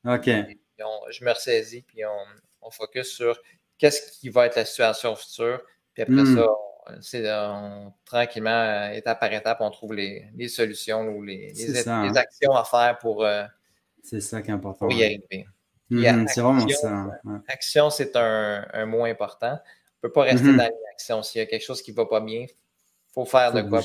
OK. 0.07 0.27
je 0.27 1.25
me 1.25 1.31
ressaisis, 1.31 1.83
puis 1.83 2.05
on, 2.05 2.71
focus 2.71 3.13
sur 3.13 3.41
qu'est-ce 3.79 4.19
qui 4.19 4.29
va 4.29 4.47
être 4.47 4.57
la 4.57 4.65
situation 4.65 5.15
future. 5.15 5.61
Puis 5.95 6.03
après 6.03 6.15
hmm. 6.15 6.37
ça, 6.37 6.47
c'est 7.01 7.25
tranquillement, 8.05 8.91
étape 8.91 9.21
par 9.21 9.33
étape, 9.33 9.59
on 9.61 9.71
trouve 9.71 9.95
les, 9.95 10.49
solutions 10.49 11.09
ou 11.09 11.23
les, 11.23 11.53
hein. 11.89 12.13
actions 12.15 12.55
à 12.55 12.65
faire 12.65 12.99
pour, 12.99 13.25
euh, 13.25 13.45
c'est 14.03 14.21
ça 14.21 14.41
qui 14.41 14.51
est 14.51 14.55
important. 14.55 14.87
pour 14.87 14.93
y 14.93 15.05
arriver. 15.05 15.47
Hmm, 15.91 16.27
c'est 16.29 16.41
vraiment 16.41 16.69
ça. 16.69 17.09
Action, 17.49 17.91
c'est 17.91 18.15
un, 18.17 18.87
mot 18.87 19.05
important. 19.05 19.53
On 19.53 20.07
ne 20.07 20.09
peut 20.09 20.13
pas 20.13 20.23
rester 20.23 20.49
hmm. 20.49 20.57
dans 20.57 20.71
l'action. 20.89 21.23
S'il 21.23 21.41
y 21.41 21.43
a 21.43 21.47
quelque 21.47 21.65
chose 21.65 21.83
qui 21.83 21.91
ne 21.91 21.97
va 21.97 22.07
pas 22.07 22.21
bien, 22.21 22.47
faut 23.17 23.25
faire 23.25 23.53
de 23.53 23.63
quoi 23.63 23.81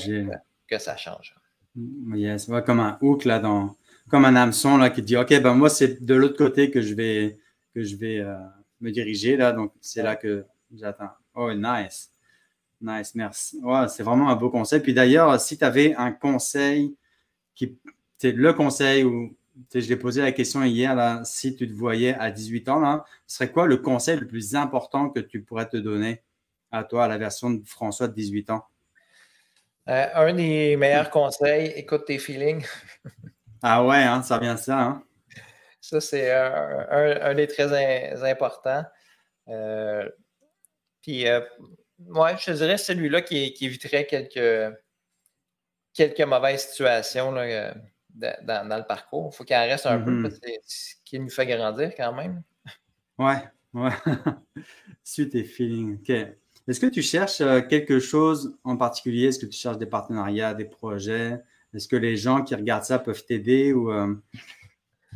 que, 0.68 0.78
ça 0.78 0.96
change. 0.96 1.34
Mm, 1.74 2.16
yes, 2.16 2.50
comme 2.66 2.80
un 2.80 2.98
hook, 3.00 3.24
là, 3.24 3.38
dans, 3.38 3.74
comme 4.08 4.26
un 4.26 4.36
hameçon 4.36 4.76
là, 4.76 4.90
qui 4.90 5.00
dit 5.02 5.16
OK, 5.16 5.30
ben 5.40 5.54
moi, 5.54 5.70
c'est 5.70 6.04
de 6.04 6.14
l'autre 6.14 6.36
côté 6.36 6.70
que 6.70 6.82
je 6.82 6.94
vais, 6.94 7.38
que 7.74 7.82
je 7.82 7.96
vais 7.96 8.20
euh, 8.20 8.36
me 8.80 8.90
diriger. 8.90 9.36
Là, 9.36 9.52
donc, 9.52 9.72
c'est 9.80 10.02
là 10.02 10.16
que 10.16 10.44
j'attends. 10.74 11.10
Oh, 11.34 11.50
nice. 11.54 12.10
Nice, 12.80 13.14
merci. 13.14 13.58
Ouais, 13.62 13.88
c'est 13.88 14.02
vraiment 14.02 14.28
un 14.28 14.36
beau 14.36 14.50
conseil. 14.50 14.80
Puis 14.80 14.92
d'ailleurs, 14.92 15.40
si 15.40 15.56
tu 15.56 15.64
avais 15.64 15.94
un 15.94 16.12
conseil 16.12 16.94
qui, 17.54 17.78
c'est 18.18 18.32
le 18.32 18.52
conseil 18.52 19.04
où 19.04 19.34
je 19.72 19.88
l'ai 19.88 19.96
posé 19.96 20.20
la 20.20 20.32
question 20.32 20.62
hier, 20.62 20.94
là, 20.94 21.22
si 21.24 21.56
tu 21.56 21.66
te 21.66 21.72
voyais 21.72 22.14
à 22.14 22.30
18 22.30 22.68
ans, 22.68 22.80
là, 22.80 23.04
ce 23.26 23.36
serait 23.36 23.50
quoi 23.50 23.66
le 23.66 23.78
conseil 23.78 24.18
le 24.18 24.26
plus 24.26 24.54
important 24.56 25.08
que 25.08 25.20
tu 25.20 25.42
pourrais 25.42 25.68
te 25.68 25.76
donner 25.78 26.22
à 26.70 26.84
toi, 26.84 27.04
à 27.04 27.08
la 27.08 27.18
version 27.18 27.50
de 27.50 27.62
François 27.64 28.08
de 28.08 28.14
18 28.14 28.50
ans? 28.50 28.64
Euh, 29.88 30.06
un 30.14 30.34
des 30.34 30.76
meilleurs 30.76 31.10
conseils, 31.10 31.72
écoute 31.74 32.04
tes 32.06 32.18
feelings. 32.18 32.64
ah 33.62 33.84
ouais, 33.84 34.02
hein, 34.02 34.22
ça 34.22 34.38
vient 34.38 34.54
de 34.54 34.60
ça. 34.60 34.80
Hein? 34.80 35.04
Ça, 35.80 36.00
c'est 36.00 36.30
un, 36.30 37.34
des 37.34 37.48
très 37.48 38.22
importants. 38.30 38.84
Euh, 39.48 40.08
puis, 41.00 41.26
euh, 41.26 41.40
ouais, 41.98 42.36
je 42.38 42.46
te 42.46 42.50
dirais 42.52 42.78
celui-là 42.78 43.22
qui, 43.22 43.56
éviterait 43.60 44.06
quelques, 44.06 44.76
quelques 45.92 46.20
mauvaises 46.20 46.68
situations 46.68 47.32
là, 47.32 47.74
dans, 48.14 48.78
le 48.78 48.86
parcours. 48.86 49.30
Il 49.32 49.36
faut 49.36 49.44
qu'il 49.44 49.56
en 49.56 49.62
reste 49.62 49.86
un 49.86 49.98
peu 49.98 50.12
mm-hmm. 50.12 50.22
parce 50.22 50.38
que 50.38 50.48
ce 50.64 50.94
qui 51.04 51.18
nous 51.18 51.28
fait 51.30 51.46
grandir 51.46 51.92
quand 51.96 52.12
même. 52.12 52.42
Ouais, 53.18 53.42
ouais. 53.74 53.90
Suis 55.02 55.28
tes 55.28 55.42
feelings. 55.42 55.98
OK. 55.98 56.36
Est-ce 56.68 56.80
que 56.80 56.86
tu 56.86 57.02
cherches 57.02 57.40
euh, 57.40 57.60
quelque 57.60 57.98
chose 57.98 58.56
en 58.64 58.76
particulier? 58.76 59.28
Est-ce 59.28 59.38
que 59.38 59.46
tu 59.46 59.58
cherches 59.58 59.78
des 59.78 59.86
partenariats, 59.86 60.54
des 60.54 60.64
projets? 60.64 61.40
Est-ce 61.74 61.88
que 61.88 61.96
les 61.96 62.16
gens 62.16 62.42
qui 62.42 62.54
regardent 62.54 62.84
ça 62.84 62.98
peuvent 62.98 63.24
t'aider 63.24 63.72
ou 63.72 63.90
euh, 63.90 64.14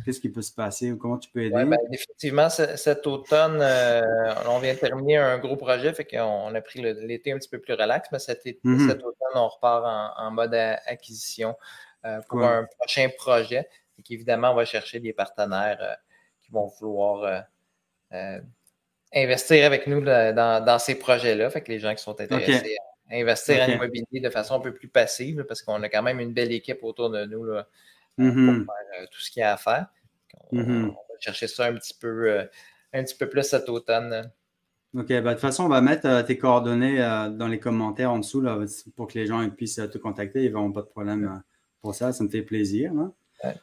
qu'est-ce 0.04 0.20
qui 0.20 0.28
peut 0.28 0.42
se 0.42 0.52
passer 0.52 0.90
ou 0.90 0.96
comment 0.96 1.18
tu 1.18 1.30
peux 1.30 1.42
aider? 1.42 1.54
Ouais, 1.54 1.64
ben, 1.64 1.78
effectivement, 1.92 2.48
cet 2.48 3.06
automne, 3.06 3.58
euh, 3.60 4.02
on 4.48 4.58
vient 4.58 4.74
de 4.74 4.78
terminer 4.78 5.18
un 5.18 5.38
gros 5.38 5.56
projet, 5.56 5.92
fait 5.92 6.04
qu'on 6.04 6.54
a 6.54 6.60
pris 6.60 6.82
l'été 6.82 7.30
un 7.32 7.38
petit 7.38 7.48
peu 7.48 7.60
plus 7.60 7.74
relax, 7.74 8.08
mais 8.10 8.18
cet, 8.18 8.44
mm-hmm. 8.44 8.96
automne, 8.96 9.12
on 9.34 9.48
repart 9.48 10.14
en, 10.18 10.30
mode 10.30 10.54
acquisition 10.54 11.54
pour 12.28 12.42
un 12.42 12.66
prochain 12.78 13.08
projet. 13.16 13.68
Et 13.98 14.14
évidemment, 14.14 14.52
on 14.52 14.54
va 14.54 14.64
chercher 14.64 14.98
des 14.98 15.12
partenaires 15.12 15.98
qui 16.42 16.50
vont 16.50 16.66
vouloir 16.80 17.44
investir 19.14 19.64
avec 19.64 19.86
nous 19.86 20.00
dans, 20.00 20.78
ces 20.78 20.96
projets-là. 20.96 21.50
Fait 21.50 21.60
que 21.62 21.72
les 21.72 21.78
gens 21.78 21.94
qui 21.94 22.02
sont 22.02 22.20
intéressés 22.20 22.76
à 23.10 23.16
investir 23.16 23.62
en 23.62 23.72
immobilier 23.72 24.20
de 24.20 24.30
façon 24.30 24.54
un 24.54 24.60
peu 24.60 24.72
plus 24.72 24.88
passive, 24.88 25.44
parce 25.44 25.62
qu'on 25.62 25.82
a 25.82 25.88
quand 25.88 26.02
même 26.02 26.20
une 26.20 26.32
belle 26.32 26.52
équipe 26.52 26.82
autour 26.82 27.10
de 27.10 27.24
nous 27.24 27.44
là, 27.44 27.68
pour 28.16 28.26
mm-hmm. 28.26 28.64
faire 28.64 29.00
euh, 29.00 29.06
tout 29.10 29.20
ce 29.20 29.30
qu'il 29.30 29.40
y 29.40 29.44
a 29.44 29.52
à 29.52 29.56
faire. 29.56 29.86
Mm-hmm. 30.52 30.84
On, 30.84 30.88
va 30.88 31.20
chercher 31.20 31.46
ça 31.46 31.66
un 31.66 31.74
petit 31.74 31.94
peu, 31.94 32.30
euh, 32.30 32.44
un 32.92 33.04
petit 33.04 33.16
peu 33.16 33.28
plus 33.28 33.44
cet 33.44 33.68
automne. 33.68 34.30
OK, 34.94 35.08
bah, 35.08 35.20
de 35.20 35.30
toute 35.32 35.40
façon, 35.40 35.64
on 35.64 35.68
va 35.68 35.80
mettre 35.80 36.06
euh, 36.06 36.22
tes 36.22 36.38
coordonnées 36.38 36.98
dans 37.32 37.48
les 37.48 37.58
commentaires 37.58 38.10
en 38.10 38.18
dessous 38.18 38.40
là, 38.40 38.58
pour 38.96 39.06
que 39.08 39.18
les 39.18 39.26
gens 39.26 39.48
puissent 39.50 39.76
te 39.76 39.98
contacter. 39.98 40.44
Ils 40.44 40.52
n'auront 40.52 40.72
pas 40.72 40.82
de 40.82 40.86
problème 40.86 41.42
pour 41.80 41.94
ça. 41.94 42.12
Ça 42.12 42.24
me 42.24 42.28
fait 42.28 42.42
plaisir. 42.42 42.92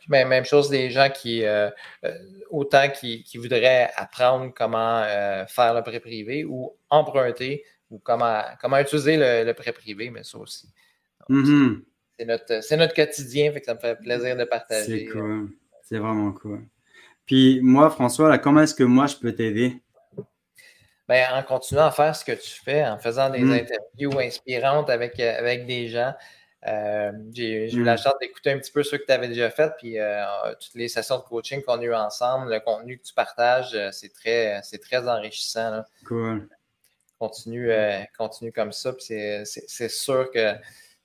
Ben, 0.07 0.27
même 0.27 0.45
chose 0.45 0.69
des 0.69 0.89
gens 0.91 1.09
qui, 1.09 1.43
euh, 1.43 1.69
euh, 2.05 2.17
autant 2.49 2.89
qui, 2.89 3.25
voudraient 3.35 3.89
apprendre 3.95 4.53
comment 4.55 5.01
euh, 5.03 5.45
faire 5.47 5.73
le 5.73 5.81
prêt 5.81 5.99
privé 5.99 6.45
ou 6.45 6.75
emprunter 6.89 7.63
ou 7.89 7.99
comment, 7.99 8.41
comment 8.61 8.77
utiliser 8.77 9.17
le, 9.17 9.51
prêt 9.53 9.73
privé, 9.73 10.09
mais 10.09 10.23
ça 10.23 10.37
aussi. 10.37 10.69
Mm-hmm. 11.29 11.81
C'est 12.61 12.77
notre, 12.77 12.93
quotidien, 12.93 13.51
fait 13.51 13.61
que 13.61 13.65
ça 13.65 13.73
me 13.73 13.79
fait 13.79 13.95
plaisir 13.95 14.37
de 14.37 14.43
partager. 14.43 15.05
C'est 15.07 15.11
cool. 15.11 15.49
C'est 15.81 15.97
vraiment 15.97 16.31
cool. 16.31 16.65
Puis 17.25 17.59
moi, 17.61 17.89
François, 17.89 18.37
comment 18.37 18.61
est-ce 18.61 18.75
que 18.75 18.83
moi 18.83 19.07
je 19.07 19.15
peux 19.15 19.33
t'aider? 19.33 19.81
Ben, 21.07 21.27
en 21.33 21.43
continuant 21.43 21.85
à 21.85 21.91
faire 21.91 22.15
ce 22.15 22.23
que 22.23 22.31
tu 22.31 22.61
fais, 22.63 22.85
en 22.85 22.97
faisant 22.97 23.29
des 23.29 23.39
mm. 23.39 23.51
interviews 23.51 24.19
inspirantes 24.19 24.89
avec, 24.89 25.19
avec 25.19 25.65
des 25.65 25.89
gens, 25.89 26.13
euh, 26.67 27.11
j'ai 27.33 27.73
eu 27.73 27.83
la 27.83 27.95
mm. 27.95 27.97
chance 27.97 28.13
d'écouter 28.21 28.51
un 28.51 28.59
petit 28.59 28.71
peu 28.71 28.83
ce 28.83 28.95
que 28.95 29.05
tu 29.05 29.11
avais 29.11 29.27
déjà 29.27 29.49
fait, 29.49 29.71
puis 29.77 29.99
euh, 29.99 30.23
toutes 30.59 30.75
les 30.75 30.87
sessions 30.87 31.17
de 31.17 31.23
coaching 31.23 31.61
qu'on 31.61 31.79
a 31.79 31.83
eues 31.83 31.93
ensemble, 31.93 32.53
le 32.53 32.59
contenu 32.59 32.97
que 32.97 33.03
tu 33.03 33.13
partages, 33.13 33.73
euh, 33.73 33.89
c'est 33.91 34.13
très, 34.13 34.61
c'est 34.63 34.79
très 34.79 35.07
enrichissant. 35.07 35.83
Cool. 36.05 36.47
Continue, 37.19 37.71
continue 38.17 38.51
comme 38.51 38.73
ça, 38.73 38.91
puis 38.91 39.05
c'est 39.05 39.89
sûr 39.89 40.29
que 40.31 40.55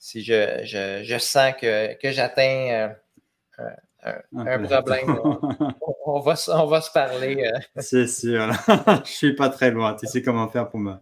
si 0.00 0.24
je, 0.24 0.62
je, 0.64 1.02
je 1.04 1.18
sens 1.18 1.52
que, 1.60 1.94
que 1.94 2.10
j'atteins 2.10 2.96
un, 4.02 4.64
problème, 4.64 5.16
on, 6.04 6.18
va, 6.20 6.34
on 6.48 6.66
va 6.66 6.80
se 6.80 6.90
parler. 6.90 7.48
C'est 7.76 8.08
sûr. 8.08 8.50
je 9.04 9.10
suis 9.10 9.34
pas 9.34 9.48
très 9.48 9.70
loin. 9.70 9.94
Tu 9.94 10.08
sais 10.08 10.20
comment 10.20 10.48
faire 10.48 10.68
pour 10.68 10.80
me, 10.80 10.94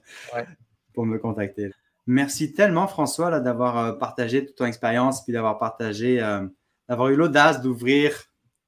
pour 0.93 1.07
me 1.07 1.19
contacter. 1.19 1.71
Merci 2.07 2.53
tellement, 2.53 2.87
François, 2.87 3.41
d'avoir 3.41 3.79
euh, 3.79 3.93
partagé 3.93 4.47
toute 4.47 4.57
ton 4.57 4.67
expérience, 4.67 5.25
puis 5.25 5.33
d'avoir 5.33 5.59
partagé, 5.59 6.23
euh, 6.23 6.47
d'avoir 6.89 7.09
eu 7.09 7.17
l'audace 7.17 7.61
d'ouvrir 7.61 8.17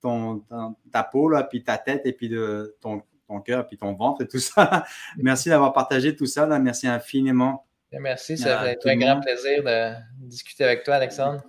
ton, 0.01 0.45
ta, 0.93 1.03
peau, 1.05 1.29
là, 1.29 1.45
puis 1.45 1.63
ta 1.63 1.79
tête, 1.79 2.03
et 2.05 2.13
puis 2.13 2.29
de 2.29 2.77
ton, 2.81 3.03
ton 3.29 3.41
cœur, 3.41 3.67
puis 3.67 3.77
ton 3.77 3.95
ventre 3.95 4.23
et 4.23 4.29
tout 4.29 4.39
ça. 4.39 4.85
merci 5.17 5.49
d'avoir 5.49 5.73
partagé 5.73 6.17
tout 6.17 6.27
ça. 6.27 6.47
Là. 6.47 6.59
Merci 6.59 6.89
infiniment. 6.89 7.65
Merci, 7.93 8.37
ça 8.37 8.63
fait 8.65 8.91
un 8.91 8.97
grand 8.97 9.21
plaisir 9.21 9.63
de 9.63 9.95
discuter 10.27 10.65
avec 10.65 10.85
toi, 10.85 10.97
Alexandre. 10.97 11.43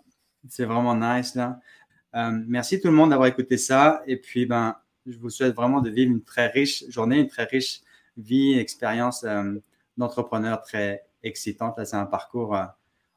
C'est 0.48 0.66
vraiment 0.66 0.96
nice. 0.96 1.36
Là. 1.36 1.60
Euh, 2.16 2.32
merci 2.48 2.80
tout 2.80 2.88
le 2.88 2.94
monde 2.94 3.10
d'avoir 3.10 3.28
écouté 3.28 3.58
ça. 3.58 4.02
Et 4.08 4.18
puis, 4.18 4.46
ben, 4.46 4.76
je 5.06 5.18
vous 5.18 5.30
souhaite 5.30 5.54
vraiment 5.54 5.82
de 5.82 5.90
vivre 5.90 6.12
une 6.12 6.24
très 6.24 6.48
riche 6.48 6.86
journée, 6.90 7.20
une 7.20 7.28
très 7.28 7.44
riche 7.44 7.82
vie, 8.18 8.58
expérience 8.58 9.24
euh, 9.24 9.56
d'entrepreneur 9.98 10.62
très 10.62 11.04
excitante. 11.24 11.84
C'est 11.84 11.96
un 11.96 12.06
parcours 12.06 12.56
euh, 12.56 12.66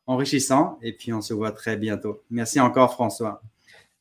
enrichissant. 0.07 0.79
Et 0.83 0.93
puis, 0.93 1.13
on 1.13 1.21
se 1.21 1.35
voit 1.35 1.53
très 1.53 1.77
bientôt. 1.77 2.23
Merci 2.31 2.61
encore, 2.61 2.93
François. 2.93 3.43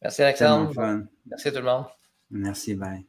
Merci, 0.01 0.23
Alexandre. 0.23 1.03
Merci 1.25 1.47
à 1.47 1.51
tout 1.51 1.57
le 1.57 1.63
monde. 1.63 1.85
Merci, 2.31 2.75
bye. 2.75 3.05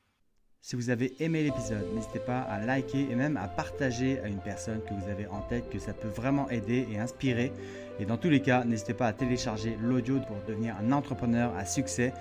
Si 0.65 0.77
vous 0.77 0.91
avez 0.91 1.13
aimé 1.19 1.43
l'épisode, 1.43 1.93
n'hésitez 1.93 2.21
pas 2.21 2.43
à 2.43 2.65
liker 2.65 3.09
et 3.11 3.17
même 3.17 3.37
à 3.37 3.49
partager 3.49 4.21
à 4.21 4.29
une 4.29 4.39
personne 4.39 4.81
que 4.83 4.95
vous 4.95 5.09
avez 5.11 5.27
en 5.27 5.41
tête 5.41 5.69
que 5.71 5.81
ça 5.81 5.93
peut 5.93 6.07
vraiment 6.07 6.49
aider 6.51 6.87
et 6.93 7.01
inspirer. 7.01 7.53
Et 7.99 8.05
dans 8.05 8.17
tous 8.17 8.31
les 8.31 8.41
cas, 8.41 8.63
n'hésitez 8.63 8.95
pas 8.95 9.09
à 9.09 9.13
télécharger 9.13 9.77
l'audio 9.83 10.21
pour 10.21 10.37
devenir 10.47 10.77
un 10.77 10.93
entrepreneur 10.93 11.53
à 11.57 11.67
succès 11.67 12.15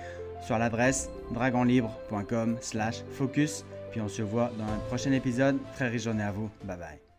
sur 0.43 0.57
l'adresse 0.57 1.11
dragonlibre.com/focus. 1.33 3.63
Puis 3.91 4.01
on 4.01 4.07
se 4.07 4.23
voit 4.23 4.49
dans 4.57 4.65
un 4.65 4.79
prochain 4.87 5.11
épisode. 5.11 5.59
Très 5.73 5.89
riche 5.89 6.05
journée 6.05 6.23
à 6.23 6.31
vous. 6.31 6.49
Bye 6.63 6.77
bye. 6.77 7.10